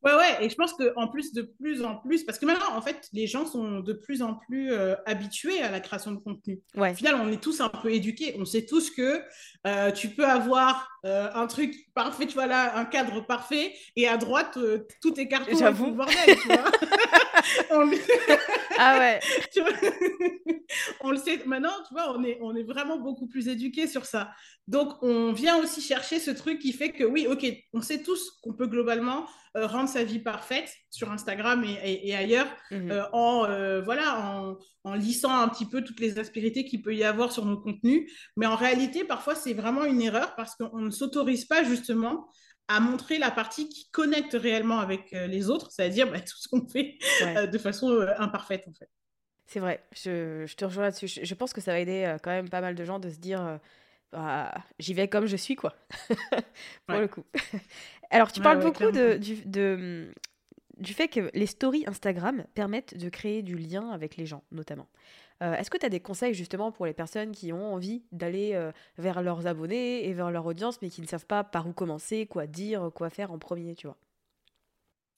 Ouais, 0.03 0.13
ouais, 0.13 0.45
et 0.45 0.49
je 0.49 0.55
pense 0.55 0.73
qu'en 0.73 1.07
plus, 1.07 1.33
de 1.33 1.41
plus 1.41 1.83
en 1.83 1.95
plus, 1.95 2.23
parce 2.23 2.37
que 2.37 2.45
maintenant, 2.45 2.75
en 2.75 2.81
fait, 2.81 3.09
les 3.13 3.25
gens 3.25 3.45
sont 3.45 3.79
de 3.79 3.93
plus 3.93 4.21
en 4.21 4.35
plus 4.35 4.71
euh, 4.71 4.95
habitués 5.07 5.61
à 5.61 5.71
la 5.71 5.79
création 5.79 6.11
de 6.11 6.17
contenu. 6.17 6.61
Ouais. 6.75 6.91
Au 6.91 6.95
final, 6.95 7.15
on 7.15 7.31
est 7.31 7.41
tous 7.41 7.61
un 7.61 7.69
peu 7.69 7.91
éduqués. 7.91 8.35
On 8.37 8.45
sait 8.45 8.65
tous 8.65 8.91
que 8.91 9.23
euh, 9.65 9.91
tu 9.91 10.09
peux 10.09 10.25
avoir 10.25 10.87
euh, 11.05 11.29
un 11.33 11.47
truc 11.47 11.73
parfait, 11.95 12.27
tu 12.27 12.35
vois 12.35 12.45
là, 12.45 12.77
un 12.77 12.85
cadre 12.85 13.25
parfait, 13.25 13.73
et 13.95 14.07
à 14.07 14.17
droite, 14.17 14.57
tout 15.01 15.19
est 15.19 15.27
carton. 15.27 15.57
J'avoue. 15.57 15.91
bordel, 15.91 16.15
tu 16.41 16.47
vois. 16.47 16.71
ah 18.77 18.99
ouais. 18.99 19.19
on 21.01 21.11
le 21.11 21.17
sait 21.17 21.41
maintenant, 21.45 21.73
tu 21.87 21.93
vois, 21.93 22.15
on 22.15 22.23
est, 22.23 22.37
on 22.41 22.55
est 22.55 22.63
vraiment 22.63 22.97
beaucoup 22.97 23.27
plus 23.27 23.47
éduqués 23.47 23.87
sur 23.87 24.05
ça. 24.05 24.31
Donc, 24.67 25.01
on 25.01 25.31
vient 25.31 25.57
aussi 25.57 25.81
chercher 25.81 26.19
ce 26.19 26.31
truc 26.31 26.59
qui 26.59 26.73
fait 26.73 26.91
que, 26.91 27.03
oui, 27.03 27.25
ok, 27.27 27.45
on 27.73 27.81
sait 27.81 28.03
tous 28.03 28.39
qu'on 28.43 28.53
peut 28.53 28.67
globalement 28.67 29.25
euh, 29.55 29.67
rendre 29.67 29.89
sa 29.89 30.03
vie 30.03 30.19
parfaite 30.19 30.71
sur 30.89 31.11
Instagram 31.11 31.63
et, 31.63 32.15
ailleurs 32.15 32.47
mhm. 32.71 32.91
euh, 32.91 33.03
en, 33.13 33.45
euh, 33.45 33.81
voilà, 33.81 34.19
en, 34.19 34.57
en, 34.83 34.93
lissant 34.93 35.35
un 35.35 35.47
petit 35.47 35.65
peu 35.65 35.83
toutes 35.83 35.99
les 35.99 36.19
aspérités 36.19 36.65
qu'il 36.65 36.81
peut 36.81 36.95
y 36.95 37.03
avoir 37.03 37.31
sur 37.31 37.45
nos 37.45 37.57
contenus. 37.57 38.11
Mais 38.35 38.45
en 38.45 38.55
réalité, 38.55 39.03
parfois, 39.03 39.35
c'est 39.35 39.53
vraiment 39.53 39.85
une 39.85 40.01
erreur 40.01 40.35
parce 40.35 40.55
qu'on 40.55 40.79
ne 40.79 40.89
s'autorise 40.89 41.45
pas 41.45 41.63
justement 41.63 42.27
à 42.67 42.79
montrer 42.81 43.17
la 43.17 43.31
partie 43.31 43.69
qui 43.69 43.89
connecte 43.91 44.33
réellement 44.33 44.79
avec 44.79 45.11
les 45.11 45.49
autres, 45.49 45.71
c'est-à-dire 45.71 46.11
bah, 46.11 46.19
tout 46.19 46.35
ce 46.37 46.49
qu'on 46.49 46.67
fait 46.67 46.97
de 47.21 47.57
façon 47.57 48.05
imparfaite 48.17 48.65
en 48.67 48.73
fait. 48.73 48.89
C'est 49.45 49.61
vrai, 49.61 49.81
je, 49.93 50.43
je, 50.45 50.55
te 50.57 50.65
rejoins 50.65 50.83
là-dessus. 50.83 51.07
Je, 51.07 51.23
je, 51.23 51.33
pense 51.33 51.53
que 51.53 51.61
ça 51.61 51.71
va 51.71 51.79
aider 51.79 52.17
quand 52.21 52.31
même 52.31 52.49
pas 52.49 52.59
mal 52.59 52.75
de 52.75 52.83
gens 52.83 52.99
de 52.99 53.09
se 53.09 53.19
dire 53.19 53.57
bah, 54.11 54.53
j'y 54.79 54.93
vais 54.93 55.07
comme 55.07 55.25
je 55.25 55.35
suis, 55.35 55.55
quoi. 55.55 55.75
Pour 56.87 56.97
le 56.97 57.07
coup. 57.07 57.25
Alors, 58.09 58.31
tu 58.31 58.41
parles 58.41 58.59
beaucoup 58.59 58.91
de, 58.91 59.17
du, 59.17 59.35
de, 59.45 60.13
du 60.77 60.93
fait 60.93 61.07
que 61.07 61.29
les 61.33 61.47
stories 61.47 61.83
Instagram 61.87 62.45
permettent 62.53 62.97
de 62.97 63.09
créer 63.09 63.41
du 63.41 63.55
lien 63.57 63.89
avec 63.89 64.17
les 64.17 64.25
gens, 64.25 64.43
notamment. 64.51 64.87
Euh, 65.43 65.53
est-ce 65.53 65.69
que 65.69 65.77
tu 65.77 65.85
as 65.85 65.89
des 65.89 65.99
conseils 65.99 66.33
justement 66.33 66.71
pour 66.71 66.85
les 66.85 66.93
personnes 66.93 67.31
qui 67.31 67.53
ont 67.53 67.73
envie 67.73 68.03
d'aller 68.11 68.53
euh, 68.53 68.71
vers 68.97 69.21
leurs 69.21 69.45
abonnés 69.45 70.07
et 70.07 70.13
vers 70.13 70.31
leur 70.31 70.45
audience, 70.45 70.81
mais 70.81 70.89
qui 70.89 71.01
ne 71.01 71.07
savent 71.07 71.27
pas 71.27 71.43
par 71.43 71.67
où 71.67 71.73
commencer, 71.73 72.25
quoi 72.25 72.47
dire, 72.47 72.89
quoi 72.93 73.09
faire 73.09 73.31
en 73.31 73.37
premier, 73.37 73.75
tu 73.75 73.87
vois? 73.87 73.97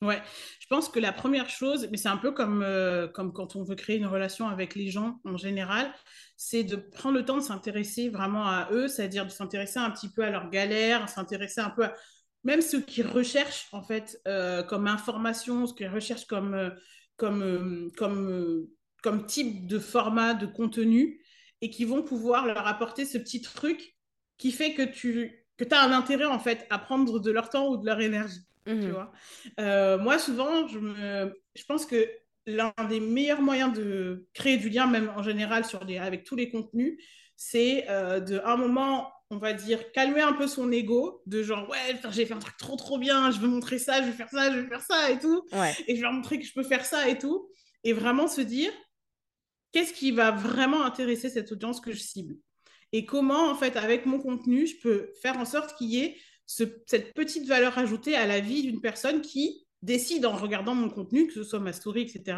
Ouais, 0.02 0.22
je 0.60 0.66
pense 0.66 0.88
que 0.88 0.98
la 0.98 1.12
première 1.12 1.50
chose, 1.50 1.86
mais 1.90 1.98
c'est 1.98 2.08
un 2.08 2.16
peu 2.16 2.32
comme, 2.32 2.62
euh, 2.62 3.06
comme 3.06 3.34
quand 3.34 3.54
on 3.54 3.62
veut 3.62 3.74
créer 3.74 3.98
une 3.98 4.06
relation 4.06 4.48
avec 4.48 4.74
les 4.74 4.90
gens 4.90 5.20
en 5.26 5.36
général, 5.36 5.92
c'est 6.38 6.64
de 6.64 6.76
prendre 6.76 7.16
le 7.16 7.24
temps 7.26 7.36
de 7.36 7.42
s'intéresser 7.42 8.08
vraiment 8.08 8.46
à 8.46 8.68
eux, 8.72 8.88
c'est-à-dire 8.88 9.26
de 9.26 9.30
s'intéresser 9.30 9.78
un 9.78 9.90
petit 9.90 10.10
peu 10.10 10.24
à 10.24 10.30
leurs 10.30 10.48
galères, 10.48 11.06
s'intéresser 11.10 11.60
un 11.60 11.68
peu 11.68 11.84
à 11.84 11.94
même 12.44 12.60
ceux 12.60 12.80
qui 12.80 13.02
recherchent 13.02 13.68
en 13.72 13.82
fait 13.82 14.20
euh, 14.26 14.62
comme 14.62 14.86
information, 14.86 15.66
ce 15.66 15.74
qu'ils 15.74 15.88
recherchent 15.88 16.26
comme, 16.26 16.54
euh, 16.54 16.70
comme, 17.16 17.90
comme, 17.96 18.66
comme 19.02 19.26
type 19.26 19.66
de 19.66 19.78
format, 19.78 20.34
de 20.34 20.46
contenu, 20.46 21.20
et 21.60 21.70
qui 21.70 21.84
vont 21.84 22.02
pouvoir 22.02 22.46
leur 22.46 22.66
apporter 22.66 23.04
ce 23.04 23.18
petit 23.18 23.42
truc 23.42 23.96
qui 24.38 24.52
fait 24.52 24.74
que 24.74 24.82
tu 24.82 25.46
que 25.58 25.74
as 25.74 25.82
un 25.82 25.92
intérêt 25.92 26.24
en 26.24 26.38
fait 26.38 26.66
à 26.70 26.78
prendre 26.78 27.20
de 27.20 27.30
leur 27.30 27.50
temps 27.50 27.68
ou 27.68 27.76
de 27.76 27.84
leur 27.84 28.00
énergie. 28.00 28.40
Tu 28.66 28.74
mmh 28.74 28.90
vois 28.90 29.12
euh, 29.58 29.98
moi, 29.98 30.18
souvent, 30.18 30.66
je, 30.68 30.78
me... 30.78 31.34
je 31.54 31.64
pense 31.64 31.86
que 31.86 32.08
l'un 32.46 32.72
des 32.88 33.00
meilleurs 33.00 33.42
moyens 33.42 33.72
de 33.72 34.26
créer 34.32 34.56
du 34.56 34.68
lien, 34.70 34.86
même 34.86 35.10
en 35.16 35.22
général 35.22 35.64
sur 35.64 35.84
les, 35.84 35.98
avec 35.98 36.24
tous 36.24 36.36
les 36.36 36.50
contenus, 36.50 36.98
c'est 37.36 37.88
euh, 37.88 38.20
de 38.20 38.40
un 38.44 38.56
moment, 38.56 39.12
on 39.30 39.38
va 39.38 39.52
dire, 39.52 39.92
calmer 39.92 40.20
un 40.20 40.32
peu 40.32 40.48
son 40.48 40.72
ego, 40.72 41.22
de 41.26 41.42
genre, 41.42 41.68
ouais, 41.70 42.00
j'ai 42.10 42.26
fait 42.26 42.34
un 42.34 42.40
truc 42.40 42.56
trop 42.56 42.76
trop 42.76 42.98
bien, 42.98 43.30
je 43.30 43.38
veux 43.38 43.48
montrer 43.48 43.78
ça, 43.78 44.02
je 44.02 44.06
vais 44.06 44.12
faire 44.12 44.28
ça, 44.28 44.52
je 44.52 44.58
vais 44.58 44.68
faire 44.68 44.82
ça 44.82 45.10
et 45.10 45.18
tout, 45.20 45.46
et 45.86 45.96
je 45.96 46.00
vais 46.00 46.10
montrer 46.10 46.38
que 46.38 46.44
je 46.44 46.52
peux 46.52 46.64
faire 46.64 46.84
ça 46.84 47.08
et 47.08 47.16
tout, 47.16 47.48
et 47.84 47.92
vraiment 47.92 48.26
se 48.26 48.40
dire, 48.40 48.72
qu'est-ce 49.72 49.92
qui 49.92 50.10
va 50.10 50.32
vraiment 50.32 50.84
intéresser 50.84 51.30
cette 51.30 51.52
audience 51.52 51.80
que 51.80 51.92
je 51.92 52.00
cible? 52.00 52.36
Et 52.92 53.04
comment, 53.04 53.48
en 53.48 53.54
fait, 53.54 53.76
avec 53.76 54.04
mon 54.04 54.18
contenu, 54.18 54.66
je 54.66 54.80
peux 54.82 55.12
faire 55.22 55.38
en 55.38 55.44
sorte 55.44 55.76
qu'il 55.78 55.90
y 55.90 56.00
ait 56.00 56.16
cette 56.46 57.14
petite 57.14 57.46
valeur 57.46 57.78
ajoutée 57.78 58.16
à 58.16 58.26
la 58.26 58.40
vie 58.40 58.62
d'une 58.62 58.80
personne 58.80 59.20
qui 59.20 59.64
décide 59.82 60.26
en 60.26 60.36
regardant 60.36 60.74
mon 60.74 60.90
contenu, 60.90 61.28
que 61.28 61.32
ce 61.32 61.44
soit 61.44 61.60
ma 61.60 61.72
story, 61.72 62.02
etc., 62.02 62.36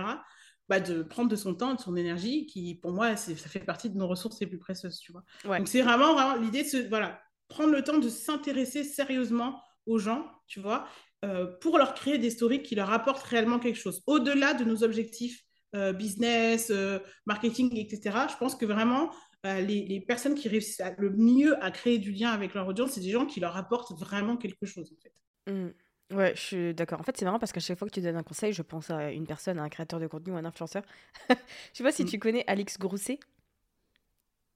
bah, 0.68 0.80
de 0.80 1.02
prendre 1.02 1.28
de 1.28 1.36
son 1.36 1.54
temps, 1.54 1.74
de 1.74 1.80
son 1.80 1.96
énergie, 1.96 2.46
qui 2.46 2.76
pour 2.76 2.92
moi, 2.92 3.16
ça 3.16 3.34
fait 3.34 3.60
partie 3.60 3.90
de 3.90 3.96
nos 3.96 4.08
ressources 4.08 4.40
les 4.40 4.46
plus 4.46 4.58
précieuses, 4.58 4.98
tu 4.98 5.12
vois. 5.12 5.22
Donc 5.58 5.68
c'est 5.68 5.82
vraiment, 5.82 6.14
vraiment 6.14 6.36
l'idée 6.36 6.62
de 6.62 6.68
se, 6.68 6.88
voilà, 6.88 7.20
prendre 7.48 7.72
le 7.72 7.82
temps 7.82 7.98
de 7.98 8.08
s'intéresser 8.08 8.84
sérieusement 8.84 9.60
aux 9.86 9.98
gens, 9.98 10.26
tu 10.46 10.60
vois, 10.60 10.86
euh, 11.24 11.46
pour 11.60 11.78
leur 11.78 11.94
créer 11.94 12.18
des 12.18 12.30
stories 12.30 12.62
qui 12.62 12.74
leur 12.74 12.90
apportent 12.90 13.22
réellement 13.22 13.58
quelque 13.58 13.78
chose, 13.78 14.02
au-delà 14.06 14.54
de 14.54 14.64
nos 14.64 14.82
objectifs 14.82 15.42
euh, 15.74 15.92
business, 15.92 16.70
euh, 16.70 16.98
marketing, 17.26 17.76
etc. 17.76 18.26
Je 18.30 18.36
pense 18.36 18.56
que 18.56 18.66
vraiment, 18.66 19.10
les, 19.44 19.86
les, 19.86 20.00
personnes 20.00 20.36
qui 20.36 20.48
réussissent 20.48 20.82
le 20.98 21.10
mieux 21.10 21.62
à 21.64 21.72
créer 21.72 21.98
du 21.98 22.12
lien 22.12 22.30
avec 22.30 22.54
leur 22.54 22.68
audience, 22.68 22.92
c'est 22.92 23.00
des 23.00 23.10
gens 23.10 23.26
qui 23.26 23.40
leur 23.40 23.56
apportent 23.56 23.92
vraiment 23.98 24.36
quelque 24.36 24.66
chose, 24.66 24.92
en 24.92 25.00
fait. 25.02 25.52
Mmh. 25.52 25.70
Ouais, 26.12 26.32
je 26.34 26.40
suis 26.40 26.74
d'accord. 26.74 27.00
En 27.00 27.02
fait, 27.02 27.16
c'est 27.16 27.24
marrant 27.24 27.38
parce 27.38 27.52
qu'à 27.52 27.60
chaque 27.60 27.78
fois 27.78 27.88
que 27.88 27.94
tu 27.94 28.00
donnes 28.00 28.16
un 28.16 28.22
conseil, 28.22 28.52
je 28.52 28.62
pense 28.62 28.90
à 28.90 29.10
une 29.10 29.26
personne, 29.26 29.58
à 29.58 29.62
un 29.62 29.68
créateur 29.68 29.98
de 29.98 30.06
contenu 30.06 30.32
ou 30.32 30.36
un 30.36 30.44
influenceur. 30.44 30.82
je 31.30 31.34
sais 31.72 31.84
pas 31.84 31.92
si 31.92 32.04
mm. 32.04 32.08
tu 32.08 32.18
connais 32.18 32.44
Alix 32.46 32.78
Grousset. 32.78 33.18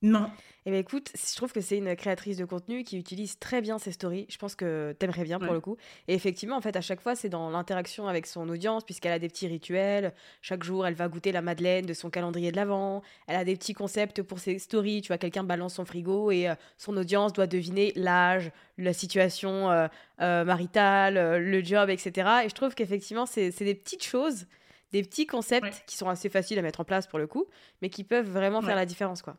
Non. 0.03 0.31
Eh 0.67 0.71
bien, 0.71 0.81
écoute, 0.81 1.13
je 1.15 1.37
trouve 1.37 1.53
que 1.53 1.61
c'est 1.61 1.79
une 1.79 1.95
créatrice 1.95 2.37
de 2.37 2.45
contenu 2.45 2.83
qui 2.83 2.99
utilise 2.99 3.39
très 3.39 3.61
bien 3.61 3.79
ses 3.79 3.93
stories. 3.93 4.27
Je 4.29 4.37
pense 4.37 4.57
que 4.57 4.95
t'aimerais 4.99 5.23
bien 5.23 5.39
pour 5.39 5.53
le 5.55 5.61
coup. 5.61 5.77
Et 6.09 6.15
effectivement, 6.15 6.57
en 6.57 6.61
fait, 6.61 6.77
à 6.77 6.81
chaque 6.81 7.01
fois, 7.01 7.15
c'est 7.15 7.29
dans 7.29 7.51
l'interaction 7.51 8.09
avec 8.09 8.27
son 8.27 8.49
audience, 8.49 8.85
puisqu'elle 8.85 9.13
a 9.13 9.21
des 9.21 9.29
petits 9.29 9.47
rituels. 9.47 10.13
Chaque 10.43 10.65
jour, 10.65 10.85
elle 10.87 10.95
va 10.95 11.09
goûter 11.09 11.31
la 11.31 11.41
madeleine 11.41 11.87
de 11.87 11.95
son 11.95 12.11
calendrier 12.11 12.51
de 12.51 12.57
l'avant. 12.57 13.03
Elle 13.29 13.37
a 13.37 13.45
des 13.45 13.57
petits 13.57 13.75
concepts 13.75 14.23
pour 14.23 14.41
ses 14.41 14.59
stories. 14.59 15.03
Tu 15.03 15.09
vois, 15.09 15.19
quelqu'un 15.19 15.45
balance 15.45 15.75
son 15.75 15.85
frigo 15.85 16.33
et 16.33 16.49
euh, 16.49 16.55
son 16.79 16.97
audience 16.97 17.33
doit 17.33 17.47
deviner 17.47 17.93
l'âge, 17.95 18.51
la 18.77 18.93
situation 18.93 19.71
euh, 19.71 19.87
euh, 20.21 20.45
maritale, 20.45 21.43
le 21.43 21.65
job, 21.65 21.91
etc. 21.91 22.29
Et 22.45 22.49
je 22.49 22.55
trouve 22.55 22.75
qu'effectivement, 22.75 23.25
c'est 23.25 23.51
des 23.61 23.75
petites 23.77 24.05
choses, 24.05 24.47
des 24.93 25.03
petits 25.03 25.27
concepts 25.27 25.85
qui 25.87 25.97
sont 25.97 26.09
assez 26.09 26.29
faciles 26.29 26.59
à 26.59 26.63
mettre 26.63 26.81
en 26.81 26.85
place 26.85 27.07
pour 27.07 27.21
le 27.21 27.29
coup, 27.29 27.47
mais 27.83 27.89
qui 27.89 28.05
peuvent 28.05 28.29
vraiment 28.29 28.63
faire 28.63 28.77
la 28.77 28.87
différence, 28.87 29.23
quoi. 29.23 29.37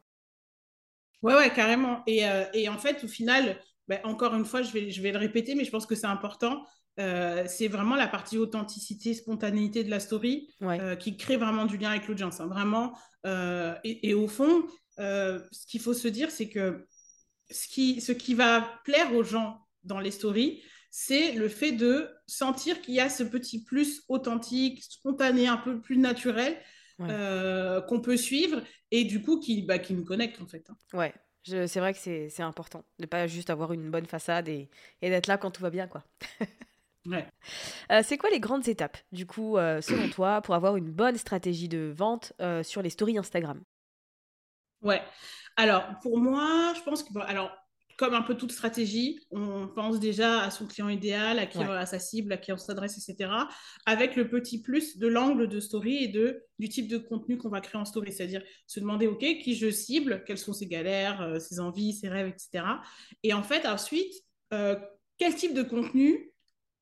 Ouais, 1.22 1.36
ouais, 1.36 1.52
carrément. 1.54 2.04
Et, 2.08 2.28
euh, 2.28 2.46
et 2.54 2.70
en 2.70 2.78
fait, 2.78 3.04
au 3.04 3.08
final, 3.08 3.60
ben, 3.88 4.00
encore 4.04 4.36
une 4.36 4.46
fois, 4.46 4.62
je 4.62 4.72
vais, 4.72 4.92
je 4.92 5.02
vais 5.02 5.12
le 5.12 5.18
répéter, 5.18 5.56
mais 5.56 5.66
je 5.66 5.72
pense 5.72 5.86
que 5.86 5.96
c'est 5.96 6.08
important. 6.08 6.64
Euh, 7.00 7.46
c'est 7.48 7.68
vraiment 7.68 7.96
la 7.96 8.08
partie 8.08 8.38
authenticité, 8.38 9.14
spontanéité 9.14 9.84
de 9.84 9.90
la 9.90 10.00
story 10.00 10.50
euh, 10.64 10.96
qui 10.96 11.16
crée 11.16 11.38
vraiment 11.38 11.66
du 11.66 11.78
lien 11.78 11.92
avec 11.92 12.08
l'audience. 12.08 12.40
Hein, 12.40 12.48
vraiment. 12.48 12.98
Et, 13.84 14.10
et, 14.10 14.14
au 14.14 14.28
fond, 14.28 14.66
ce 14.98 15.68
qu'il 15.68 15.82
faut 15.82 15.94
se 15.94 16.08
dire, 16.08 16.32
c'est 16.32 16.50
que 16.50 16.88
ce 17.50 17.68
qui, 17.68 18.02
ce 18.02 18.12
qui 18.12 18.34
va 18.34 18.80
plaire 18.84 19.14
aux 19.14 19.24
gens 19.24 19.66
dans 19.84 20.00
les 20.00 20.12
stories, 20.12 20.62
c'est 20.92 21.34
le 21.34 21.50
fait 21.50 21.74
de 21.74 22.10
sentir 22.26 22.82
qu'il 22.82 22.96
y 22.96 23.00
a 23.00 23.10
ce 23.10 23.24
petit 23.24 23.64
plus 23.64 24.04
authentique, 24.08 24.84
spontané, 24.84 25.48
un 25.48 25.58
peu 25.58 25.82
plus 25.82 25.98
naturel 25.98 26.58
euh, 27.02 27.82
qu'on 27.82 28.02
peut 28.02 28.18
suivre 28.18 28.62
et 28.92 29.04
du 29.04 29.22
coup 29.22 29.40
qui, 29.40 29.64
bah, 29.64 29.80
qui 29.80 29.94
nous 29.94 30.04
connecte 30.06 30.42
en 30.42 30.48
fait. 30.48 30.66
Hein. 30.70 30.76
Ouais, 30.94 31.14
c'est 31.44 31.80
vrai 31.80 31.94
que 31.94 32.00
c'est 32.00 32.42
important 32.42 32.84
de 33.00 33.06
pas 33.06 33.28
juste 33.28 33.50
avoir 33.50 33.74
une 33.74 33.90
bonne 33.90 34.06
façade 34.06 34.48
et, 34.48 34.70
et 35.02 35.10
d'être 35.10 35.28
là 35.28 35.38
quand 35.38 35.52
tout 35.52 35.62
va 35.62 35.70
bien 35.70 35.88
quoi. 35.88 36.04
ouais. 37.06 37.28
Euh, 37.92 38.02
c'est 38.04 38.18
quoi 38.18 38.30
les 38.30 38.40
grandes 38.40 38.68
étapes 38.68 38.98
du 39.12 39.26
coup 39.26 39.58
euh, 39.58 39.82
selon 39.82 40.10
toi 40.10 40.42
pour 40.42 40.56
avoir 40.56 40.76
une 40.76 40.92
bonne 40.92 41.18
stratégie 41.18 41.70
de 41.70 41.94
vente 41.96 42.34
sur 42.64 42.82
les 42.82 42.90
stories 42.90 43.18
Instagram? 43.18 43.62
Ouais. 44.82 45.02
Alors 45.56 46.00
pour 46.02 46.20
moi, 46.20 46.74
je 46.76 46.82
pense 46.82 47.04
que 47.04 47.18
alors 47.20 47.52
comme 47.98 48.14
un 48.14 48.22
peu 48.22 48.36
toute 48.36 48.52
stratégie, 48.52 49.20
on 49.32 49.68
pense 49.68 50.00
déjà 50.00 50.42
à 50.42 50.52
son 50.52 50.68
client 50.68 50.88
idéal, 50.88 51.40
à, 51.40 51.48
qui, 51.48 51.58
à 51.58 51.86
sa 51.88 51.98
cible, 51.98 52.32
à 52.32 52.38
qui 52.38 52.52
on 52.52 52.58
s'adresse, 52.58 52.96
etc. 52.98 53.32
Avec 53.88 54.16
le 54.16 54.30
petit 54.30 54.62
plus 54.62 54.98
de 54.98 55.08
l'angle 55.08 55.48
de 55.48 55.60
story 55.60 56.04
et 56.04 56.08
de, 56.08 56.44
du 56.60 56.70
type 56.70 56.88
de 56.88 57.00
contenu 57.00 57.38
qu'on 57.38 57.50
va 57.50 57.60
créer 57.60 57.82
en 57.82 57.86
story. 57.86 58.14
C'est-à-dire 58.14 58.44
se 58.68 58.80
demander, 58.80 59.08
OK, 59.08 59.20
qui 59.20 59.56
je 59.56 59.72
cible, 59.72 60.24
quelles 60.28 60.38
sont 60.38 60.54
ses 60.54 60.68
galères, 60.68 61.22
euh, 61.24 61.40
ses 61.40 61.60
envies, 61.60 61.94
ses 61.94 62.08
rêves, 62.08 62.28
etc. 62.28 62.66
Et 63.24 63.34
en 63.34 63.42
fait, 63.42 63.66
ensuite, 63.66 64.14
euh, 64.54 64.76
quel 65.18 65.34
type 65.34 65.56
de 65.56 65.64
contenu 65.64 66.32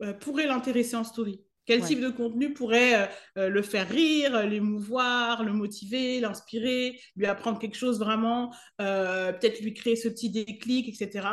euh, 0.01 0.13
pourrait 0.13 0.47
l'intéresser 0.47 0.97
en 0.97 1.06
story? 1.06 1.41
Quel 1.65 1.82
type 1.82 1.99
de 1.99 2.10
contenu 2.10 2.54
pourrait 2.54 2.95
euh, 2.95 3.08
euh, 3.38 3.49
le 3.49 3.62
faire 3.62 3.88
rire, 3.89 4.45
l'émouvoir, 4.45 5.43
le 5.43 5.54
motiver, 5.54 6.19
l'inspirer, 6.19 6.99
lui 7.15 7.25
apprendre 7.25 7.60
quelque 7.60 7.78
chose 7.78 7.99
vraiment, 7.99 8.54
euh, 8.82 9.34
peut-être 9.34 9.62
lui 9.62 9.73
créer 9.73 9.95
ce 9.95 10.08
petit 10.08 10.30
déclic, 10.30 10.88
etc. 10.89 11.28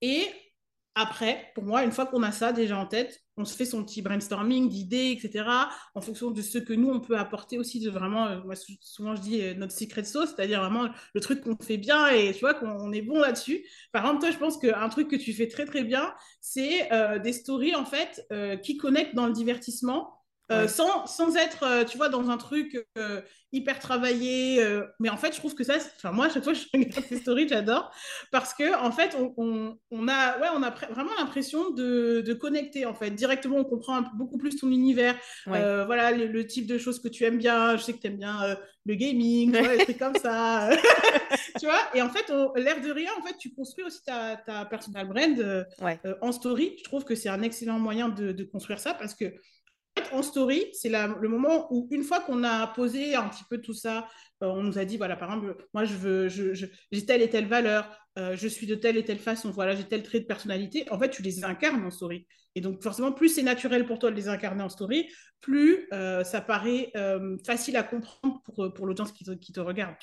Et 0.00 0.26
après, 0.94 1.50
pour 1.54 1.64
moi, 1.64 1.84
une 1.84 1.92
fois 1.92 2.06
qu'on 2.06 2.22
a 2.22 2.32
ça 2.32 2.52
déjà 2.52 2.78
en 2.78 2.86
tête, 2.86 3.23
on 3.36 3.44
se 3.44 3.56
fait 3.56 3.64
son 3.64 3.84
petit 3.84 4.02
brainstorming 4.02 4.68
d'idées, 4.68 5.16
etc., 5.18 5.44
en 5.94 6.00
fonction 6.00 6.30
de 6.30 6.40
ce 6.40 6.58
que 6.58 6.72
nous, 6.72 6.90
on 6.90 7.00
peut 7.00 7.18
apporter 7.18 7.58
aussi 7.58 7.80
de 7.80 7.90
vraiment, 7.90 8.26
euh, 8.26 8.40
moi, 8.44 8.54
souvent 8.80 9.16
je 9.16 9.20
dis 9.20 9.42
euh, 9.42 9.54
notre 9.54 9.72
secret 9.72 10.04
sauce, 10.04 10.30
c'est-à-dire 10.34 10.60
vraiment 10.60 10.88
le 11.14 11.20
truc 11.20 11.40
qu'on 11.42 11.56
fait 11.56 11.76
bien 11.76 12.08
et 12.08 12.32
tu 12.32 12.40
vois 12.40 12.54
qu'on 12.54 12.92
est 12.92 13.02
bon 13.02 13.18
là-dessus. 13.18 13.64
Par 13.92 14.04
exemple, 14.04 14.20
toi, 14.20 14.30
je 14.30 14.38
pense 14.38 14.58
qu'un 14.58 14.88
truc 14.88 15.08
que 15.08 15.16
tu 15.16 15.32
fais 15.32 15.48
très, 15.48 15.64
très 15.64 15.84
bien, 15.84 16.14
c'est 16.40 16.92
euh, 16.92 17.18
des 17.18 17.32
stories, 17.32 17.74
en 17.74 17.84
fait, 17.84 18.26
qui 18.62 18.76
connectent 18.76 19.14
dans 19.14 19.26
le 19.26 19.32
divertissement 19.32 20.23
euh, 20.52 20.68
sans, 20.68 21.06
sans, 21.06 21.36
être, 21.36 21.62
euh, 21.62 21.84
tu 21.84 21.96
vois, 21.96 22.10
dans 22.10 22.28
un 22.28 22.36
truc 22.36 22.86
euh, 22.98 23.22
hyper 23.50 23.78
travaillé. 23.78 24.62
mais 25.00 25.08
en 25.08 25.16
fait, 25.16 25.32
je 25.32 25.38
trouve 25.38 25.54
que 25.54 25.64
ça, 25.64 25.76
enfin, 25.96 26.12
moi, 26.12 26.26
à 26.26 26.28
chaque 26.28 26.44
fois 26.44 26.52
que 26.52 26.58
je 26.58 26.66
regarde 26.74 27.04
ces 27.08 27.18
stories, 27.18 27.48
j'adore. 27.48 27.90
Parce 28.30 28.52
que, 28.52 28.74
en 28.78 28.92
fait, 28.92 29.16
on, 29.16 29.78
on, 29.90 30.08
a, 30.08 30.38
ouais, 30.38 30.48
on 30.54 30.62
a 30.62 30.70
vraiment 30.70 31.12
l'impression 31.18 31.70
de, 31.70 32.20
de, 32.20 32.34
connecter, 32.34 32.84
en 32.84 32.94
fait. 32.94 33.10
Directement, 33.10 33.58
on 33.58 33.64
comprend 33.64 34.02
beaucoup 34.16 34.36
plus 34.36 34.56
ton 34.56 34.70
univers. 34.70 35.16
voilà, 35.46 36.10
le, 36.10 36.46
type 36.46 36.66
de 36.66 36.76
choses 36.76 37.00
que 37.00 37.08
tu 37.08 37.24
aimes 37.24 37.38
bien. 37.38 37.76
Je 37.76 37.82
sais 37.82 37.92
que 37.94 38.00
tu 38.00 38.08
aimes 38.08 38.18
bien 38.18 38.56
le 38.86 38.94
gaming, 38.96 39.52
tu 39.52 39.62
vois, 39.62 39.76
des 39.76 39.84
trucs 39.84 39.98
comme 39.98 40.16
ça. 40.16 40.68
tu 41.60 41.66
vois, 41.66 41.80
et 41.94 42.02
en 42.02 42.10
fait, 42.10 42.30
l'air 42.56 42.80
de 42.82 42.90
rien, 42.90 43.10
en 43.18 43.22
fait, 43.24 43.36
tu 43.38 43.54
construis 43.54 43.84
aussi 43.84 44.02
ta, 44.04 44.36
ta 44.36 44.66
personal 44.66 45.08
brand 45.08 45.66
en 46.20 46.32
story. 46.32 46.74
Je 46.78 46.84
trouve 46.84 47.04
que 47.04 47.14
c'est 47.14 47.30
un 47.30 47.40
excellent 47.40 47.78
moyen 47.78 48.10
de, 48.10 48.32
de 48.32 48.44
construire 48.44 48.80
ça 48.80 48.92
parce 48.92 49.14
que 49.14 49.32
en 50.12 50.22
story, 50.22 50.66
c'est 50.72 50.88
le 50.88 51.28
moment 51.28 51.72
où, 51.72 51.88
une 51.90 52.02
fois 52.02 52.20
qu'on 52.20 52.44
a 52.44 52.66
posé 52.68 53.14
un 53.14 53.28
petit 53.28 53.44
peu 53.48 53.60
tout 53.60 53.74
ça, 53.74 54.08
euh, 54.42 54.46
on 54.46 54.62
nous 54.62 54.78
a 54.78 54.84
dit, 54.84 54.96
voilà, 54.96 55.16
par 55.16 55.32
exemple, 55.32 55.56
moi, 55.72 55.84
je 55.84 55.94
veux, 55.94 56.28
j'ai 56.28 57.06
telle 57.06 57.22
et 57.22 57.30
telle 57.30 57.46
valeur, 57.46 57.88
euh, 58.18 58.36
je 58.36 58.48
suis 58.48 58.66
de 58.66 58.74
telle 58.74 58.96
et 58.96 59.04
telle 59.04 59.18
façon, 59.18 59.50
voilà, 59.50 59.74
j'ai 59.74 59.84
tel 59.84 60.02
trait 60.02 60.20
de 60.20 60.26
personnalité. 60.26 60.90
En 60.90 60.98
fait, 60.98 61.10
tu 61.10 61.22
les 61.22 61.44
incarnes 61.44 61.84
en 61.84 61.90
story. 61.90 62.26
Et 62.54 62.60
donc, 62.60 62.82
forcément, 62.82 63.12
plus 63.12 63.28
c'est 63.28 63.42
naturel 63.42 63.86
pour 63.86 63.98
toi 63.98 64.10
de 64.10 64.16
les 64.16 64.28
incarner 64.28 64.62
en 64.62 64.68
story, 64.68 65.08
plus 65.40 65.88
euh, 65.92 66.22
ça 66.24 66.40
paraît 66.40 66.92
facile 67.44 67.76
à 67.76 67.82
comprendre 67.82 68.42
pour, 68.44 68.72
pour 68.72 68.86
l'audience 68.86 69.12
qui 69.12 69.24
te, 69.24 69.32
qui 69.32 69.52
te 69.52 69.60
regarde. 69.60 69.96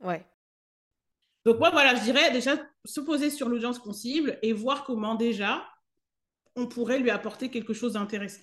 Ouais. 0.00 0.24
Donc, 1.44 1.58
moi, 1.58 1.70
voilà, 1.70 1.94
je 1.94 2.02
dirais 2.02 2.30
déjà 2.30 2.56
se 2.84 3.00
poser 3.00 3.30
sur 3.30 3.48
l'audience 3.48 3.78
qu'on 3.78 3.92
cible 3.92 4.38
et 4.42 4.52
voir 4.52 4.84
comment 4.84 5.14
déjà 5.14 5.66
on 6.56 6.66
pourrait 6.66 6.98
lui 6.98 7.10
apporter 7.10 7.50
quelque 7.50 7.74
chose 7.74 7.94
d'intéressant. 7.94 8.42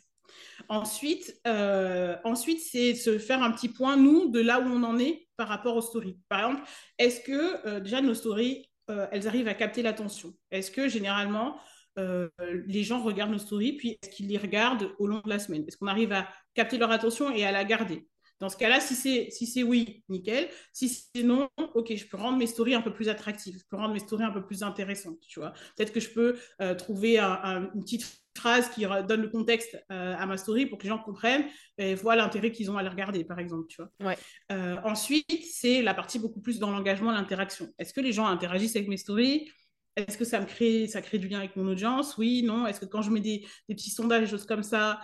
Ensuite, 0.70 1.40
euh, 1.48 2.16
ensuite 2.24 2.60
c'est 2.60 2.96
se 2.96 3.18
faire 3.18 3.44
un 3.44 3.52
petit 3.52 3.70
point, 3.70 3.98
nous, 3.98 4.30
de 4.30 4.40
là 4.40 4.60
où 4.60 4.66
on 4.66 4.84
en 4.84 5.00
est 5.00 5.28
par 5.38 5.48
rapport 5.48 5.76
aux 5.76 5.82
stories. 5.82 6.18
Par 6.30 6.40
exemple, 6.40 6.70
est-ce 6.98 7.22
que 7.22 7.68
euh, 7.68 7.80
déjà 7.80 8.02
nos 8.02 8.14
stories, 8.14 8.70
euh, 8.90 9.08
elles 9.12 9.28
arrivent 9.28 9.48
à 9.48 9.54
capter 9.54 9.82
l'attention? 9.82 10.34
Est-ce 10.52 10.72
que 10.72 10.88
généralement, 10.88 11.58
les 11.98 12.84
gens 12.84 13.02
regardent 13.02 13.34
nos 13.34 13.38
stories, 13.38 13.74
puis 13.74 14.00
est-ce 14.02 14.10
qu'ils 14.10 14.30
les 14.30 14.38
regardent 14.38 14.92
au 14.98 15.08
long 15.08 15.22
de 15.24 15.30
la 15.30 15.40
semaine? 15.40 15.66
Est-ce 15.68 15.76
qu'on 15.76 15.88
arrive 15.88 16.14
à 16.14 16.28
capter 16.54 16.78
leur 16.78 16.90
attention 16.90 17.32
et 17.32 17.46
à 17.46 17.52
la 17.52 17.66
garder? 17.66 18.08
Dans 18.42 18.50
ce 18.50 18.58
cas-là, 18.58 18.82
si 18.82 18.96
c'est 18.96 19.30
si 19.30 19.46
c'est 19.46 19.64
oui, 19.64 20.04
nickel. 20.10 20.50
Si 20.74 20.90
c'est 20.90 21.24
non, 21.24 21.48
ok, 21.76 21.96
je 21.96 22.06
peux 22.06 22.18
rendre 22.18 22.38
mes 22.38 22.48
stories 22.48 22.74
un 22.74 22.82
peu 22.82 22.92
plus 22.92 23.08
attractives, 23.08 23.58
je 23.58 23.64
peux 23.70 23.78
rendre 23.78 23.94
mes 23.94 24.00
stories 24.00 24.26
un 24.26 24.32
peu 24.32 24.44
plus 24.44 24.64
intéressantes, 24.64 25.20
tu 25.28 25.40
vois. 25.40 25.54
Peut-être 25.78 25.94
que 25.94 26.00
je 26.02 26.10
peux 26.10 26.38
trouver 26.76 27.20
une 27.20 27.82
petite 27.82 28.22
phrase 28.36 28.70
qui 28.70 28.86
donne 29.08 29.22
le 29.22 29.30
contexte 29.30 29.78
euh, 29.92 30.16
à 30.18 30.26
ma 30.26 30.38
story 30.38 30.66
pour 30.66 30.78
que 30.78 30.84
les 30.84 30.90
gens 30.90 30.98
comprennent 30.98 31.46
et 31.78 31.96
voient 31.96 32.16
l'intérêt 32.16 32.52
qu'ils 32.52 32.72
ont 32.72 32.78
à 32.78 32.84
les 32.84 32.90
regarder, 32.90 33.24
par 33.24 33.40
exemple. 33.40 33.68
Tu 33.68 33.78
vois. 33.82 33.92
Ouais. 34.08 34.18
Euh, 34.52 34.78
ensuite, 34.84 35.46
c'est 35.52 35.82
la 35.82 35.94
partie 35.94 36.20
beaucoup 36.20 36.42
plus 36.42 36.60
dans 36.60 36.72
l'engagement, 36.72 37.12
l'interaction. 37.12 37.68
Est-ce 37.78 37.94
que 37.94 38.02
les 38.02 38.14
gens 38.14 38.26
interagissent 38.26 38.76
avec 38.76 38.88
mes 38.88 38.98
stories? 38.98 39.52
Est-ce 39.98 40.18
que 40.18 40.24
ça 40.24 40.40
me 40.40 40.46
crée, 40.46 40.88
ça 40.88 41.02
crée 41.02 41.20
du 41.20 41.28
lien 41.28 41.40
avec 41.40 41.56
mon 41.58 41.68
audience? 41.68 42.18
Oui, 42.18 42.44
non 42.44 42.66
Est-ce 42.66 42.80
que 42.80 42.86
quand 42.86 43.02
je 43.02 43.12
mets 43.12 43.20
des, 43.20 43.46
des 43.68 43.76
petits 43.76 43.90
sondages, 43.90 44.22
des 44.22 44.30
choses 44.30 44.46
comme 44.46 44.64
ça, 44.64 45.02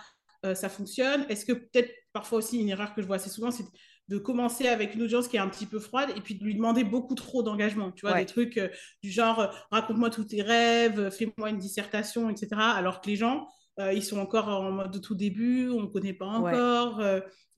ça 0.54 0.68
fonctionne 0.68 1.26
Est-ce 1.28 1.44
que 1.44 1.52
peut-être 1.52 1.90
parfois 2.12 2.38
aussi 2.38 2.60
une 2.60 2.68
erreur 2.68 2.94
que 2.94 3.02
je 3.02 3.06
vois 3.06 3.16
assez 3.16 3.30
souvent, 3.30 3.50
c'est 3.50 3.64
de 4.08 4.18
commencer 4.18 4.68
avec 4.68 4.94
une 4.94 5.02
audience 5.02 5.28
qui 5.28 5.36
est 5.36 5.40
un 5.40 5.48
petit 5.48 5.66
peu 5.66 5.78
froide 5.78 6.10
et 6.16 6.20
puis 6.20 6.34
de 6.34 6.44
lui 6.44 6.54
demander 6.54 6.82
beaucoup 6.82 7.14
trop 7.14 7.42
d'engagement. 7.42 7.92
Tu 7.92 8.06
vois, 8.06 8.18
des 8.18 8.26
trucs 8.26 8.58
du 9.02 9.10
genre 9.10 9.54
raconte-moi 9.70 10.08
tous 10.10 10.24
tes 10.24 10.40
rêves, 10.40 11.10
fais-moi 11.10 11.50
une 11.50 11.58
dissertation, 11.58 12.30
etc. 12.30 12.48
Alors 12.56 13.02
que 13.02 13.08
les 13.08 13.16
gens, 13.16 13.46
ils 13.78 14.02
sont 14.02 14.18
encore 14.18 14.48
en 14.48 14.70
mode 14.70 15.00
tout 15.02 15.14
début, 15.14 15.68
on 15.68 15.82
ne 15.82 15.86
connaît 15.86 16.14
pas 16.14 16.26
encore. 16.26 17.02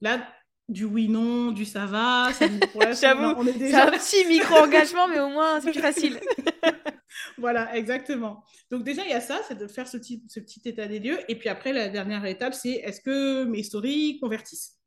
là, 0.00 0.26
du 0.70 0.84
oui, 0.84 1.08
non, 1.08 1.50
du 1.50 1.64
ça 1.64 1.84
va. 1.86 2.28
J'avoue, 3.00 3.44
c'est 3.58 3.74
un 3.74 3.90
petit 3.90 4.24
micro-engagement, 4.26 5.08
mais 5.08 5.20
au 5.20 5.28
moins, 5.28 5.60
c'est 5.60 5.72
plus 5.72 5.80
facile. 5.80 6.20
voilà, 7.38 7.76
exactement. 7.76 8.44
Donc 8.70 8.84
déjà, 8.84 9.04
il 9.04 9.10
y 9.10 9.14
a 9.14 9.20
ça, 9.20 9.40
c'est 9.46 9.58
de 9.58 9.66
faire 9.66 9.88
ce, 9.88 9.96
petit, 9.96 10.22
ce 10.28 10.40
petit 10.40 10.60
état 10.64 10.86
des 10.86 10.98
lieux. 10.98 11.18
Et 11.28 11.36
puis 11.36 11.48
après, 11.48 11.72
la 11.72 11.88
dernière 11.88 12.24
étape, 12.26 12.54
c'est 12.54 12.70
est-ce 12.70 13.00
que 13.00 13.44
mes 13.44 13.62
stories 13.62 14.18
convertissent? 14.20 14.78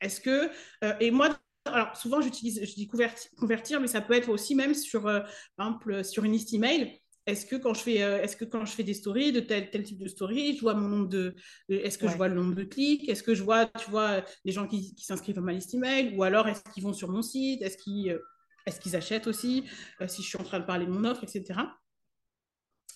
Est-ce 0.00 0.20
que... 0.20 0.50
Euh, 0.84 0.94
et 1.00 1.10
moi, 1.10 1.38
alors 1.66 1.96
souvent, 1.96 2.20
j'utilise, 2.20 2.64
je 2.64 2.74
dis 2.74 2.88
convertir, 2.88 3.80
mais 3.80 3.86
ça 3.86 4.00
peut 4.00 4.14
être 4.14 4.30
aussi 4.30 4.54
même 4.54 4.74
sur, 4.74 5.06
euh, 5.06 5.20
par 5.56 5.68
exemple, 5.68 6.04
sur 6.04 6.24
une 6.24 6.32
liste 6.32 6.52
email. 6.54 7.00
Est-ce 7.26 7.44
que 7.44 7.56
quand 7.56 7.74
je 7.74 7.82
fais 7.82 8.02
euh, 8.02 8.22
est-ce 8.22 8.34
que 8.34 8.46
quand 8.46 8.64
je 8.64 8.72
fais 8.72 8.82
des 8.82 8.94
stories 8.94 9.30
de 9.30 9.40
tel 9.40 9.70
tel 9.70 9.82
type 9.82 9.98
de 9.98 10.08
story 10.08 10.56
je 10.56 10.62
vois 10.62 10.74
mon 10.74 10.88
nombre 10.88 11.08
de, 11.08 11.34
est-ce 11.68 11.98
que 11.98 12.08
je 12.08 12.16
vois 12.16 12.28
le 12.28 12.34
nombre 12.34 12.54
de 12.54 12.64
clics? 12.64 13.08
Est-ce 13.08 13.22
que 13.22 13.34
je 13.34 13.42
vois 13.42 13.66
tu 13.66 13.90
vois 13.90 14.24
les 14.44 14.52
gens 14.52 14.66
qui, 14.66 14.94
s'inscrivent 14.98 15.38
à 15.38 15.42
ma 15.42 15.52
liste 15.52 15.74
email? 15.74 16.16
Ou 16.16 16.22
alors 16.22 16.48
est-ce 16.48 16.62
qu'ils 16.72 16.82
vont 16.82 16.94
sur 16.94 17.08
mon 17.10 17.22
site? 17.22 17.62
Est-ce 17.62 17.76
qu'ils 17.76 18.18
est-ce 18.70 18.80
qu'ils 18.80 18.96
achètent 18.96 19.26
aussi 19.26 19.64
euh, 20.00 20.08
si 20.08 20.22
je 20.22 20.28
suis 20.28 20.38
en 20.38 20.44
train 20.44 20.58
de 20.58 20.64
parler 20.64 20.86
de 20.86 20.90
mon 20.90 21.04
offre 21.04 21.22
etc 21.24 21.60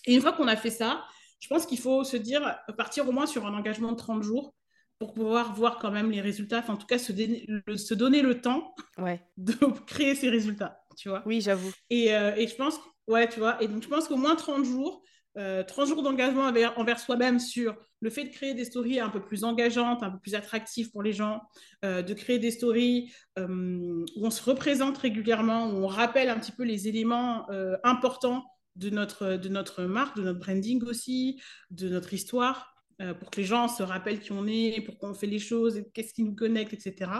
et 0.05 0.13
une 0.13 0.21
fois 0.21 0.33
qu'on 0.33 0.47
a 0.47 0.55
fait 0.55 0.69
ça 0.69 1.03
je 1.39 1.47
pense 1.47 1.65
qu'il 1.65 1.79
faut 1.79 2.03
se 2.03 2.17
dire 2.17 2.57
partir 2.77 3.07
au 3.07 3.11
moins 3.11 3.27
sur 3.27 3.45
un 3.45 3.53
engagement 3.53 3.91
de 3.91 3.97
30 3.97 4.23
jours 4.23 4.55
pour 4.97 5.13
pouvoir 5.13 5.53
voir 5.53 5.77
quand 5.77 5.91
même 5.91 6.09
les 6.09 6.21
résultats, 6.21 6.59
enfin, 6.59 6.75
en 6.75 6.77
tout 6.77 6.87
cas 6.87 6.97
se, 6.97 7.11
se 7.11 7.93
donner 7.93 8.21
le 8.21 8.39
temps 8.39 8.73
de 9.37 9.53
créer 9.85 10.15
ces 10.15 10.29
résultats, 10.29 10.79
tu 10.95 11.09
vois. 11.09 11.21
Oui, 11.25 11.41
j'avoue. 11.41 11.69
Et, 11.89 12.05
et, 12.05 12.47
je 12.47 12.55
pense 12.55 12.79
Ouais, 13.07 13.29
tu 13.29 13.39
vois. 13.39 13.61
Et 13.61 13.67
donc, 13.67 13.83
je 13.83 13.87
pense 13.87 14.07
qu'au 14.07 14.17
moins 14.17 14.35
30 14.35 14.65
jours, 14.65 15.03
30 15.35 15.37
euh, 15.37 15.85
jours 15.85 16.01
d'engagement 16.01 16.43
envers, 16.77 16.99
soi-même 16.99 17.39
sur 17.39 17.75
le 17.99 18.09
fait 18.09 18.23
de 18.23 18.29
créer 18.29 18.53
des 18.53 18.63
stories 18.63 19.01
un 19.01 19.09
peu 19.09 19.21
plus 19.21 19.43
engageantes, 19.43 20.01
un 20.01 20.11
peu 20.11 20.19
plus 20.19 20.35
attractives 20.35 20.91
pour 20.91 21.03
les 21.03 21.11
gens, 21.11 21.41
euh, 21.83 22.01
de 22.01 22.13
créer 22.13 22.39
des 22.39 22.51
stories 22.51 23.11
euh, 23.37 24.05
où 24.15 24.25
on 24.25 24.29
se 24.29 24.41
représente 24.41 24.97
régulièrement, 24.97 25.69
où 25.69 25.83
on 25.83 25.87
rappelle 25.87 26.29
un 26.29 26.39
petit 26.39 26.53
peu 26.53 26.63
les 26.63 26.87
éléments 26.87 27.47
importants 27.83 28.45
de 28.75 28.89
notre, 28.89 29.35
de 29.35 29.49
notre 29.49 29.83
marque, 29.83 30.17
de 30.17 30.23
notre 30.23 30.39
branding 30.39 30.81
aussi, 30.83 31.41
de 31.69 31.89
notre 31.89 32.13
histoire, 32.13 32.73
pour 33.19 33.29
que 33.29 33.41
les 33.41 33.45
gens 33.45 33.67
se 33.67 33.83
rappellent 33.83 34.21
qui 34.21 34.31
on 34.31 34.47
est, 34.47 34.81
pourquoi 34.85 35.09
on 35.09 35.13
fait 35.13 35.27
les 35.27 35.39
choses, 35.39 35.83
qu'est-ce 35.93 36.13
qui 36.13 36.23
nous 36.23 36.35
connecte, 36.35 36.73
etc. 36.73 37.11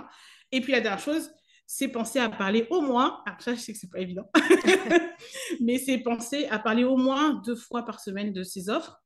Et 0.52 0.62
puis 0.62 0.72
la 0.72 0.80
dernière 0.80 1.00
chose, 1.00 1.30
c'est 1.68 1.88
penser 1.88 2.20
à 2.20 2.30
parler 2.30 2.68
au 2.70 2.82
moins, 2.82 3.22
alors 3.26 3.42
ça 3.42 3.54
je 3.54 3.60
sais 3.60 3.74
que 3.74 3.80
c'est 3.80 3.90
pas 3.90 4.00
évident, 4.00 4.30
mais 5.62 5.78
c'est 5.78 5.98
penser 5.98 6.48
à 6.48 6.60
parler 6.60 6.84
au 6.84 6.98
moins 6.98 7.42
deux 7.46 7.56
fois 7.56 7.84
par 7.86 8.00
semaine 8.00 8.34
de 8.34 8.44
ces 8.44 8.70
offres. 8.70 9.02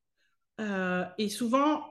Euh, 0.60 1.06
et 1.18 1.30
souvent, 1.30 1.84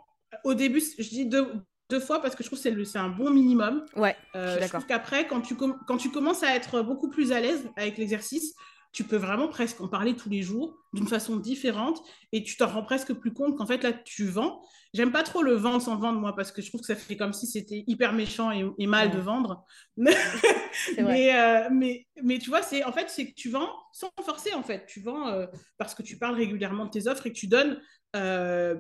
au 0.45 0.55
début, 0.55 0.81
je 0.81 1.09
dis 1.09 1.27
deux, 1.27 1.51
deux 1.89 2.01
fois 2.01 2.21
parce 2.21 2.35
que 2.35 2.43
je 2.43 2.49
trouve 2.49 2.63
que 2.63 2.85
c'est 2.85 2.99
un 2.99 3.09
bon 3.09 3.31
minimum. 3.31 3.85
Ouais, 3.97 4.15
euh, 4.37 4.59
je 4.61 4.69
trouve 4.69 4.87
qu'après, 4.87 5.27
quand 5.27 5.41
tu, 5.41 5.57
quand 5.57 5.97
tu 5.97 6.11
commences 6.11 6.43
à 6.43 6.55
être 6.55 6.83
beaucoup 6.83 7.09
plus 7.09 7.33
à 7.33 7.41
l'aise 7.41 7.67
avec 7.77 7.97
l'exercice, 7.97 8.55
tu 8.93 9.05
peux 9.05 9.17
vraiment 9.17 9.49
presque 9.49 9.81
en 9.81 9.89
parler 9.89 10.17
tous 10.17 10.31
les 10.31 10.43
jours 10.43 10.77
d'une 10.93 11.07
façon 11.07 11.37
différente 11.37 12.03
et 12.33 12.43
tu 12.43 12.57
t'en 12.57 12.69
rends 12.69 12.83
presque 12.83 13.13
plus 13.13 13.33
compte 13.33 13.57
qu'en 13.57 13.67
fait 13.67 13.83
là 13.83 13.93
tu 13.93 14.27
vends. 14.27 14.63
J'aime 14.95 15.13
pas 15.13 15.23
trop 15.23 15.43
le 15.43 15.53
vendre 15.53 15.83
sans 15.83 15.97
vendre 15.97 16.19
moi 16.19 16.35
parce 16.35 16.51
que 16.51 16.63
je 16.63 16.69
trouve 16.69 16.81
que 16.81 16.87
ça 16.87 16.97
fait 16.97 17.17
comme 17.17 17.35
si 17.35 17.47
c'était 17.47 17.85
hyper 17.87 18.15
méchant 18.15 18.51
et, 18.51 18.87
mal 18.87 19.11
de 19.11 19.19
vendre. 19.19 19.67
mais, 19.97 21.39
euh, 21.39 21.69
mais, 21.71 22.07
mais, 22.23 22.39
tu 22.39 22.49
vois, 22.49 22.63
c'est 22.63 22.85
en 22.85 22.93
fait 22.93 23.11
c'est 23.11 23.29
que 23.31 23.35
tu 23.35 23.51
vends 23.51 23.71
sans 23.93 24.11
forcer 24.25 24.55
en 24.55 24.63
fait. 24.63 24.87
Tu 24.87 25.01
vends 25.01 25.29
euh, 25.29 25.47
parce 25.77 25.95
que 25.95 26.03
tu 26.03 26.17
parles 26.19 26.37
régulièrement 26.37 26.87
de 26.87 26.91
tes 26.91 27.07
offres 27.07 27.27
et 27.27 27.33
que 27.33 27.39
tu 27.39 27.49
donnes 27.49 27.79
euh, 28.17 28.77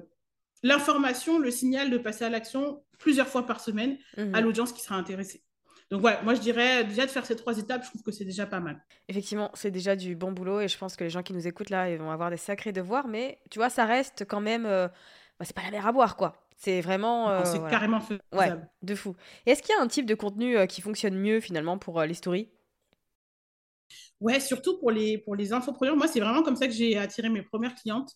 l'information, 0.62 1.38
le 1.38 1.51
signal 1.51 1.90
de 1.90 1.99
passer 1.99 2.25
à 2.25 2.31
l'action 2.31 2.83
plusieurs 2.99 3.29
fois 3.29 3.47
par 3.47 3.61
semaine 3.61 3.99
mmh 4.16 4.35
à 4.35 4.40
l'audience 4.40 4.73
qui 4.73 4.81
sera 4.81 4.97
intéressée. 4.97 5.42
Donc 5.90 6.03
voilà, 6.03 6.20
moi 6.22 6.35
je 6.35 6.40
dirais 6.40 6.85
déjà 6.85 7.07
de 7.07 7.11
faire 7.11 7.24
ces 7.24 7.37
trois 7.37 7.59
étapes, 7.59 7.83
je 7.85 7.88
trouve 7.88 8.03
que 8.03 8.12
c'est 8.12 8.24
déjà 8.24 8.46
pas 8.46 8.61
mal. 8.61 8.79
Effectivement, 9.09 9.51
c'est 9.55 9.70
déjà 9.70 9.96
du 9.96 10.16
bon 10.16 10.33
boulot 10.33 10.61
et 10.61 10.68
je 10.68 10.77
pense 10.77 10.96
que 10.96 11.05
les 11.05 11.11
gens 11.11 11.22
qui 11.22 11.33
nous 11.33 11.46
écoutent 11.46 11.70
là, 11.70 11.90
ils 11.90 11.98
vont 11.98 12.11
avoir 12.11 12.31
des 12.31 12.37
sacrés 12.37 12.72
devoirs, 12.72 13.09
mais 13.09 13.38
tu 13.51 13.59
vois, 13.59 13.70
ça 13.70 13.87
reste 13.87 14.27
quand 14.29 14.40
même, 14.40 14.66
euh, 14.66 14.88
bah, 15.38 15.44
c'est 15.46 15.57
pas 15.57 15.62
la 15.62 15.70
mer 15.70 15.87
à 15.87 15.92
boire 15.92 16.16
quoi. 16.16 16.35
C'est 16.57 16.81
vraiment. 16.81 17.31
Euh, 17.31 17.42
c'est 17.44 17.61
carrément 17.70 18.01
faisable. 18.01 18.22
Ouais, 18.33 18.53
de 18.83 18.94
fou. 18.94 19.14
est-ce 19.46 19.62
qu'il 19.62 19.74
y 19.74 19.79
a 19.79 19.83
un 19.83 19.87
type 19.87 20.07
de 20.07 20.14
contenu 20.14 20.59
euh, 20.59 20.66
qui 20.66 20.81
fonctionne 20.83 21.16
mieux 21.16 21.40
finalement 21.40 21.79
pour 21.79 22.03
les 22.03 22.14
stories? 22.14 22.48
Ouais, 24.21 24.41
surtout 24.41 24.79
pour 24.79 24.91
les, 24.91 25.19
pour 25.19 25.37
les 25.37 25.53
infopreneurs. 25.53 25.97
Moi, 25.97 26.09
c'est 26.09 26.21
vraiment 26.21 26.43
comme 26.43 26.57
ça 26.57 26.67
que 26.67 26.73
j'ai 26.73 26.99
attiré 26.99 27.29
mes 27.29 27.43
premières 27.43 27.75
clientes. 27.75 28.11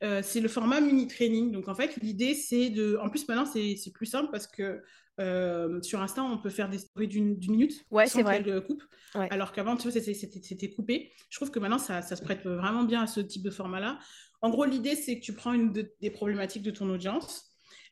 c'est 0.00 0.40
le 0.40 0.48
format 0.48 0.80
mini 0.80 1.06
training. 1.06 1.52
Donc, 1.52 1.68
en 1.68 1.74
fait, 1.74 1.96
l'idée, 1.96 2.34
c'est 2.34 2.70
de. 2.70 2.98
En 3.02 3.10
plus, 3.10 3.28
maintenant, 3.28 3.46
c'est 3.46 3.92
plus 3.92 4.06
simple 4.06 4.30
parce 4.32 4.46
que 4.46 4.82
euh, 5.20 5.80
sur 5.82 6.00
Insta, 6.00 6.22
on 6.22 6.38
peut 6.38 6.50
faire 6.50 6.68
des 6.68 6.78
stories 6.78 7.08
d'une 7.08 7.36
minute 7.36 7.84
ouais, 7.90 8.06
sans 8.06 8.24
qu'elle 8.24 8.64
coupe. 8.64 8.82
Alors 9.14 9.52
qu'avant, 9.52 9.76
tu 9.76 9.90
vois, 9.90 10.00
c'était 10.00 10.70
coupé. 10.70 11.12
Je 11.28 11.38
trouve 11.38 11.50
que 11.50 11.58
maintenant, 11.58 11.78
ça, 11.78 12.00
ça, 12.00 12.16
se 12.16 12.22
prête 12.22 12.44
vraiment 12.44 12.84
bien 12.84 13.02
à 13.02 13.06
ce 13.06 13.20
type 13.20 13.42
de 13.42 13.50
format-là. 13.50 13.98
En 14.40 14.50
gros, 14.50 14.64
l'idée, 14.64 14.96
c'est 14.96 15.18
que 15.18 15.24
tu 15.24 15.34
prends 15.34 15.52
une 15.52 15.72
des 15.72 16.10
problématiques 16.10 16.62
de 16.62 16.70
ton 16.70 16.88
audience 16.88 17.50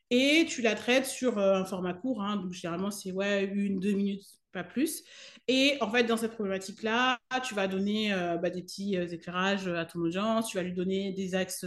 et 0.09 0.45
tu 0.49 0.61
la 0.61 0.75
traites 0.75 1.05
sur 1.05 1.37
euh, 1.37 1.55
un 1.55 1.65
format 1.65 1.93
court. 1.93 2.23
Hein. 2.23 2.37
donc, 2.37 2.53
généralement, 2.53 2.91
c'est 2.91 3.11
ouais, 3.11 3.45
une, 3.45 3.79
deux 3.79 3.93
minutes, 3.93 4.25
pas 4.51 4.63
plus. 4.63 5.03
Et 5.47 5.77
en 5.81 5.89
fait, 5.89 6.03
dans 6.03 6.17
cette 6.17 6.33
problématique-là, 6.33 7.19
tu 7.43 7.55
vas 7.55 7.67
donner 7.67 8.13
euh, 8.13 8.37
bah, 8.37 8.49
des 8.49 8.61
petits 8.61 8.95
éclairages 8.95 9.67
à 9.67 9.85
ton 9.85 9.99
audience, 9.99 10.49
tu 10.49 10.57
vas 10.57 10.63
lui 10.63 10.73
donner 10.73 11.13
des 11.13 11.35
axes 11.35 11.65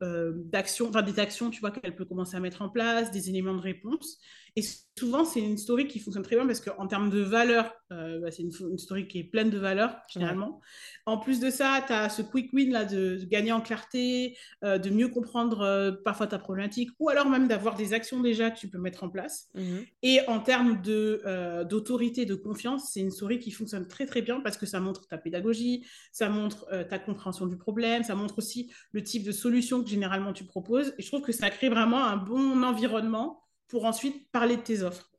d'action, 0.00 0.88
enfin 0.88 1.02
des 1.02 1.18
actions, 1.18 1.50
tu 1.50 1.60
vois, 1.60 1.70
qu'elle 1.70 1.94
peut 1.94 2.04
commencer 2.04 2.36
à 2.36 2.40
mettre 2.40 2.62
en 2.62 2.68
place, 2.68 3.10
des 3.10 3.30
éléments 3.30 3.54
de 3.54 3.62
réponse. 3.62 4.18
Et 4.58 4.62
souvent, 4.98 5.26
c'est 5.26 5.40
une 5.40 5.58
story 5.58 5.86
qui 5.86 5.98
fonctionne 5.98 6.22
très 6.22 6.36
bien 6.36 6.46
parce 6.46 6.60
qu'en 6.60 6.86
termes 6.86 7.10
de 7.10 7.20
valeur, 7.20 7.70
euh, 7.92 8.18
bah, 8.20 8.30
c'est 8.30 8.42
une, 8.42 8.78
story 8.78 9.06
qui 9.06 9.18
est 9.18 9.24
pleine 9.24 9.50
de 9.50 9.58
valeur, 9.58 9.98
généralement. 10.08 10.62
En 11.04 11.18
plus 11.18 11.40
de 11.40 11.50
ça, 11.50 11.84
tu 11.86 11.92
as 11.92 12.08
ce 12.08 12.22
quick 12.22 12.54
win 12.54 12.72
là, 12.72 12.86
de, 12.86 13.22
gagner 13.24 13.52
en 13.52 13.60
clarté, 13.60 14.38
euh, 14.64 14.78
de 14.78 14.88
mieux 14.88 15.08
comprendre 15.08 15.60
euh, 15.60 15.92
parfois 16.04 16.26
ta 16.26 16.38
problématique, 16.38 16.88
ou 16.98 17.10
alors 17.10 17.28
même 17.28 17.48
d'avoir 17.48 17.76
des 17.76 17.92
actions 17.92 18.20
déjà 18.20 18.50
que 18.50 18.58
tu 18.58 18.68
peux 18.68 18.78
mettre 18.78 19.04
en 19.04 19.10
place. 19.10 19.48
Mhm. 19.54 19.84
Et 20.02 20.20
en 20.26 20.40
termes 20.40 20.80
d'autorité, 20.80 22.24
de, 22.24 22.34
de 22.34 22.40
confiance, 22.40 22.92
c'est 22.94 23.00
une 23.00 23.10
story 23.10 23.38
qui 23.38 23.50
fonctionne 23.50 23.86
très 23.86 24.06
très 24.06 24.22
bien 24.22 24.40
parce 24.40 24.56
que 24.56 24.64
ça 24.64 24.80
montre 24.80 25.06
ta 25.06 25.18
pédagogie, 25.18 25.86
ça 26.12 26.30
montre 26.30 26.66
ta 26.88 26.98
compréhension 26.98 27.46
du 27.46 27.58
problème, 27.58 28.04
ça 28.04 28.14
montre 28.14 28.38
aussi 28.38 28.72
le 28.92 29.02
type 29.02 29.22
de 29.24 29.32
solution 29.32 29.82
que 29.82 29.90
généralement 29.90 30.32
tu 30.32 30.44
proposes. 30.44 30.94
Et 30.98 31.02
je 31.02 31.08
trouve 31.08 31.20
que 31.20 31.32
ça 31.32 31.50
crée 31.50 31.68
vraiment 31.68 32.02
un 32.02 32.16
bon 32.16 32.62
environnement 32.62 33.45
pour 33.68 33.84
ensuite 33.84 34.30
parler 34.30 34.56
de 34.56 34.62
tes 34.62 34.82
offres. 34.82 35.10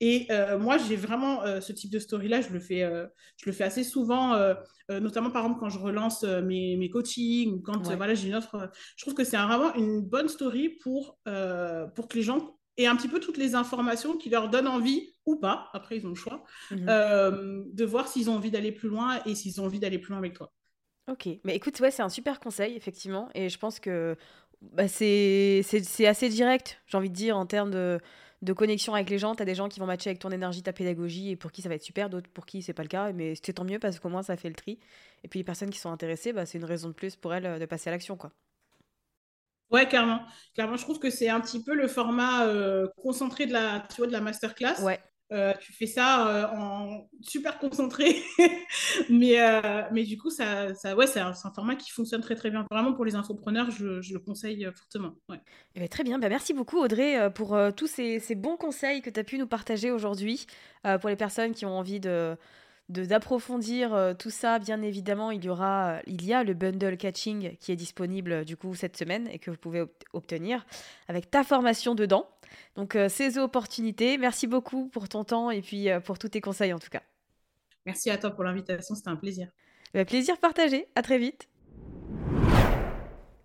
Et 0.00 0.26
euh, 0.30 0.58
moi, 0.58 0.76
j'ai 0.76 0.96
vraiment 0.96 1.42
euh, 1.44 1.60
ce 1.60 1.72
type 1.72 1.90
de 1.90 1.98
story-là, 1.98 2.40
je, 2.40 2.50
le 2.50 2.60
fais, 2.60 2.82
euh, 2.82 3.06
je 3.36 3.46
le 3.46 3.52
fais 3.52 3.64
assez 3.64 3.84
souvent, 3.84 4.36
notamment 4.90 5.30
par 5.30 5.44
exemple 5.44 5.60
quand 5.60 5.70
je 5.70 5.78
relance 5.78 6.24
mes, 6.24 6.76
mes, 6.76 6.90
coachings 6.90 7.54
ou 7.54 7.60
quand 7.60 7.82
voilà, 7.96 8.14
j'ai 8.14 8.28
une 8.28 8.34
offre. 8.34 8.70
je 8.96 9.04
trouve 9.04 9.14
que 9.14 9.24
c'est 9.24 9.36
vraiment 9.36 9.74
une 9.74 10.02
bonne 10.02 10.28
story 10.28 10.68
pour, 10.82 11.18
pour 11.94 12.08
que 12.08 12.16
les 12.16 12.22
gens 12.22 12.58
aient 12.76 12.86
un 12.86 12.96
petit 12.96 13.08
peu 13.08 13.20
toutes 13.20 13.38
les 13.38 13.54
informations 13.54 14.16
qui 14.16 14.28
leur 14.28 14.50
donnent 14.50 14.66
envie 14.66 15.14
ou 15.26 15.36
pas, 15.36 15.70
après 15.72 15.96
ils 15.96 16.06
ont 16.06 16.10
le 16.10 16.14
choix, 16.16 16.44
mhm. 16.70 17.72
de 17.72 17.84
voir 17.84 18.08
s'ils 18.08 18.28
ont 18.28 18.34
envie 18.34 18.50
d'aller 18.50 18.72
plus 18.72 18.88
loin 18.88 19.22
et 19.24 19.34
s'ils 19.34 19.60
ont 19.60 19.64
envie 19.64 19.80
d'aller 19.80 19.98
plus 19.98 20.10
loin 20.10 20.18
avec 20.18 20.34
toi. 20.34 20.52
Ok, 21.06 21.28
mais 21.44 21.54
écoute, 21.54 21.78
ouais, 21.80 21.90
c'est 21.90 22.02
un 22.02 22.08
super 22.08 22.40
conseil, 22.40 22.76
effectivement, 22.76 23.28
et 23.34 23.50
je 23.50 23.58
pense 23.58 23.78
que 23.78 24.16
bah, 24.72 24.88
c'est 24.88 25.62
assez 26.06 26.28
direct, 26.28 26.80
j'ai 26.86 26.96
envie 26.96 27.10
de 27.10 27.14
dire, 27.14 27.36
en 27.36 27.46
termes 27.46 27.70
de, 27.70 28.00
de 28.42 28.52
connexion 28.52 28.94
avec 28.94 29.10
les 29.10 29.18
gens. 29.18 29.34
Tu 29.34 29.42
as 29.42 29.46
des 29.46 29.54
gens 29.54 29.68
qui 29.68 29.80
vont 29.80 29.86
matcher 29.86 30.10
avec 30.10 30.20
ton 30.20 30.30
énergie, 30.30 30.62
ta 30.62 30.72
pédagogie, 30.72 31.30
et 31.30 31.36
pour 31.36 31.52
qui 31.52 31.62
ça 31.62 31.68
va 31.68 31.74
être 31.76 31.82
super, 31.82 32.10
d'autres 32.10 32.30
pour 32.30 32.46
qui 32.46 32.62
c'est 32.62 32.72
pas 32.72 32.82
le 32.82 32.88
cas. 32.88 33.12
Mais 33.12 33.34
c'est 33.42 33.54
tant 33.54 33.64
mieux 33.64 33.78
parce 33.78 33.98
qu'au 34.00 34.08
moins 34.08 34.22
ça 34.22 34.36
fait 34.36 34.48
le 34.48 34.54
tri. 34.54 34.78
Et 35.24 35.28
puis 35.28 35.40
les 35.40 35.44
personnes 35.44 35.70
qui 35.70 35.78
sont 35.78 35.90
intéressées, 35.90 36.32
bah, 36.32 36.46
c'est 36.46 36.58
une 36.58 36.64
raison 36.64 36.88
de 36.88 36.94
plus 36.94 37.16
pour 37.16 37.34
elles 37.34 37.46
euh, 37.46 37.58
de 37.58 37.66
passer 37.66 37.90
à 37.90 37.92
l'action. 37.92 38.16
quoi. 38.16 38.32
Ouais, 39.70 39.88
clairement. 39.88 40.20
Clairement, 40.54 40.76
je 40.76 40.82
trouve 40.82 40.98
que 40.98 41.10
c'est 41.10 41.28
un 41.28 41.40
petit 41.40 41.62
peu 41.62 41.74
le 41.74 41.88
format 41.88 42.46
euh, 42.46 42.86
concentré 42.96 43.46
de 43.46 43.52
la, 43.52 43.80
tu 43.90 43.96
vois, 43.96 44.06
de 44.06 44.12
la 44.12 44.20
masterclass. 44.20 44.80
Ouais. 44.82 45.00
Euh, 45.32 45.54
tu 45.58 45.72
fais 45.72 45.86
ça 45.86 46.28
euh, 46.28 46.46
en 46.54 47.08
super 47.22 47.58
concentré, 47.58 48.16
mais, 49.08 49.40
euh, 49.40 49.82
mais 49.90 50.04
du 50.04 50.18
coup, 50.18 50.28
ça, 50.28 50.74
ça, 50.74 50.94
ouais, 50.94 51.06
c'est 51.06 51.20
un, 51.20 51.32
format 51.32 51.76
qui 51.76 51.90
fonctionne 51.90 52.20
très 52.20 52.34
très 52.34 52.50
bien. 52.50 52.66
Vraiment 52.70 52.92
pour 52.92 53.06
les 53.06 53.14
infopreneurs, 53.14 53.70
je, 53.70 54.02
je 54.02 54.12
le 54.12 54.20
conseille 54.20 54.68
fortement. 54.76 55.14
Eh 55.74 55.80
ben, 55.80 55.88
très 55.88 56.04
bien, 56.04 56.18
bah, 56.18 56.28
merci 56.28 56.52
beaucoup 56.52 56.78
Audrey 56.78 57.32
pour 57.32 57.56
tous 57.74 57.86
ces, 57.86 58.20
ces, 58.20 58.34
bons 58.34 58.56
conseils 58.56 59.00
que 59.00 59.08
tu 59.08 59.18
as 59.18 59.24
pu 59.24 59.38
nous 59.38 59.46
partager 59.46 59.90
aujourd'hui. 59.90 60.46
pour 61.00 61.08
les 61.08 61.16
personnes 61.16 61.52
qui 61.52 61.64
ont 61.64 61.76
envie 61.78 62.00
de 62.00 62.36
d'approfondir 62.90 64.14
tout 64.18 64.28
ça, 64.28 64.58
bien 64.58 64.82
évidemment, 64.82 65.30
il 65.30 65.42
y 65.42 65.48
aura, 65.48 66.00
il 66.06 66.22
y 66.22 66.34
a 66.34 66.44
le 66.44 66.52
bundle 66.52 66.98
catching 66.98 67.56
qui 67.56 67.72
est 67.72 67.76
disponible 67.76 68.44
du 68.44 68.58
coup 68.58 68.74
cette 68.74 68.98
semaine 68.98 69.26
et 69.28 69.38
que 69.38 69.50
vous 69.50 69.56
pouvez 69.56 69.86
obtenir 70.12 70.66
avec 71.08 71.30
ta 71.30 71.44
formation 71.44 71.94
dedans. 71.94 72.28
Donc, 72.76 72.96
euh, 72.96 73.08
ces 73.08 73.38
opportunités. 73.38 74.18
Merci 74.18 74.46
beaucoup 74.46 74.88
pour 74.88 75.08
ton 75.08 75.24
temps 75.24 75.50
et 75.50 75.62
puis 75.62 75.90
euh, 75.90 76.00
pour 76.00 76.18
tous 76.18 76.28
tes 76.28 76.40
conseils 76.40 76.72
en 76.72 76.78
tout 76.78 76.90
cas. 76.90 77.02
Merci 77.86 78.10
à 78.10 78.18
toi 78.18 78.30
pour 78.30 78.44
l'invitation, 78.44 78.94
c'était 78.94 79.10
un 79.10 79.16
plaisir. 79.16 79.48
Bah, 79.92 80.04
plaisir 80.04 80.38
partagé. 80.38 80.86
À 80.94 81.02
très 81.02 81.18
vite. 81.18 81.48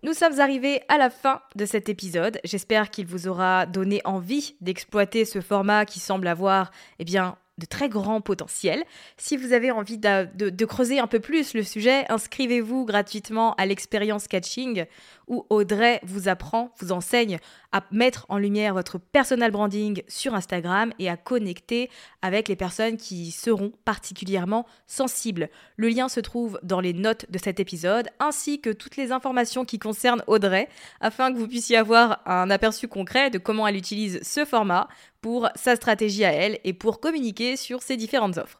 Nous 0.02 0.14
sommes 0.14 0.40
arrivés 0.40 0.80
à 0.88 0.96
la 0.96 1.10
fin 1.10 1.42
de 1.56 1.66
cet 1.66 1.90
épisode. 1.90 2.40
J'espère 2.42 2.90
qu'il 2.90 3.06
vous 3.06 3.28
aura 3.28 3.66
donné 3.66 4.00
envie 4.04 4.56
d'exploiter 4.62 5.26
ce 5.26 5.42
format 5.42 5.84
qui 5.84 6.00
semble 6.00 6.26
avoir, 6.26 6.70
eh 6.98 7.04
bien, 7.04 7.36
de 7.60 7.66
très 7.66 7.88
grands 7.88 8.20
potentiels. 8.20 8.82
Si 9.18 9.36
vous 9.36 9.52
avez 9.52 9.70
envie 9.70 9.98
de, 9.98 10.64
creuser 10.64 10.98
un 10.98 11.06
peu 11.06 11.20
plus 11.20 11.54
le 11.54 11.62
sujet, 11.62 12.10
inscrivez-vous 12.10 12.86
gratuitement 12.86 13.54
à 13.54 13.66
l'expérience 13.66 14.26
catching 14.26 14.86
où 15.28 15.46
Audrey 15.50 16.00
vous 16.02 16.28
apprend, 16.28 16.72
vous 16.78 16.90
enseigne 16.90 17.38
à 17.72 17.84
mettre 17.90 18.26
en 18.28 18.38
lumière 18.38 18.74
votre 18.74 18.98
personal 18.98 19.50
branding 19.50 20.02
sur 20.08 20.34
Instagram 20.34 20.92
et 20.98 21.08
à 21.08 21.16
connecter 21.16 21.90
avec 22.22 22.48
les 22.48 22.56
personnes 22.56 22.96
qui 22.96 23.30
seront 23.30 23.72
particulièrement 23.84 24.66
sensibles. 24.86 25.50
Le 25.76 25.88
lien 25.88 26.08
se 26.08 26.20
trouve 26.20 26.58
dans 26.62 26.80
les 26.80 26.92
notes 26.92 27.26
de 27.30 27.38
cet 27.38 27.60
épisode 27.60 28.08
ainsi 28.18 28.60
que 28.60 28.70
toutes 28.70 28.96
les 28.96 29.12
informations 29.12 29.64
qui 29.64 29.78
concernent 29.78 30.22
Audrey 30.26 30.68
afin 31.00 31.32
que 31.32 31.38
vous 31.38 31.48
puissiez 31.48 31.76
avoir 31.76 32.20
un 32.26 32.50
aperçu 32.50 32.88
concret 32.88 33.30
de 33.30 33.38
comment 33.38 33.66
elle 33.66 33.76
utilise 33.76 34.20
ce 34.22 34.44
format 34.44 34.88
pour 35.20 35.48
sa 35.54 35.76
stratégie 35.76 36.24
à 36.24 36.32
elle 36.32 36.58
et 36.64 36.72
pour 36.72 37.00
communiquer 37.00 37.56
sur 37.56 37.82
ses 37.82 37.96
différentes 37.96 38.38
offres. 38.38 38.59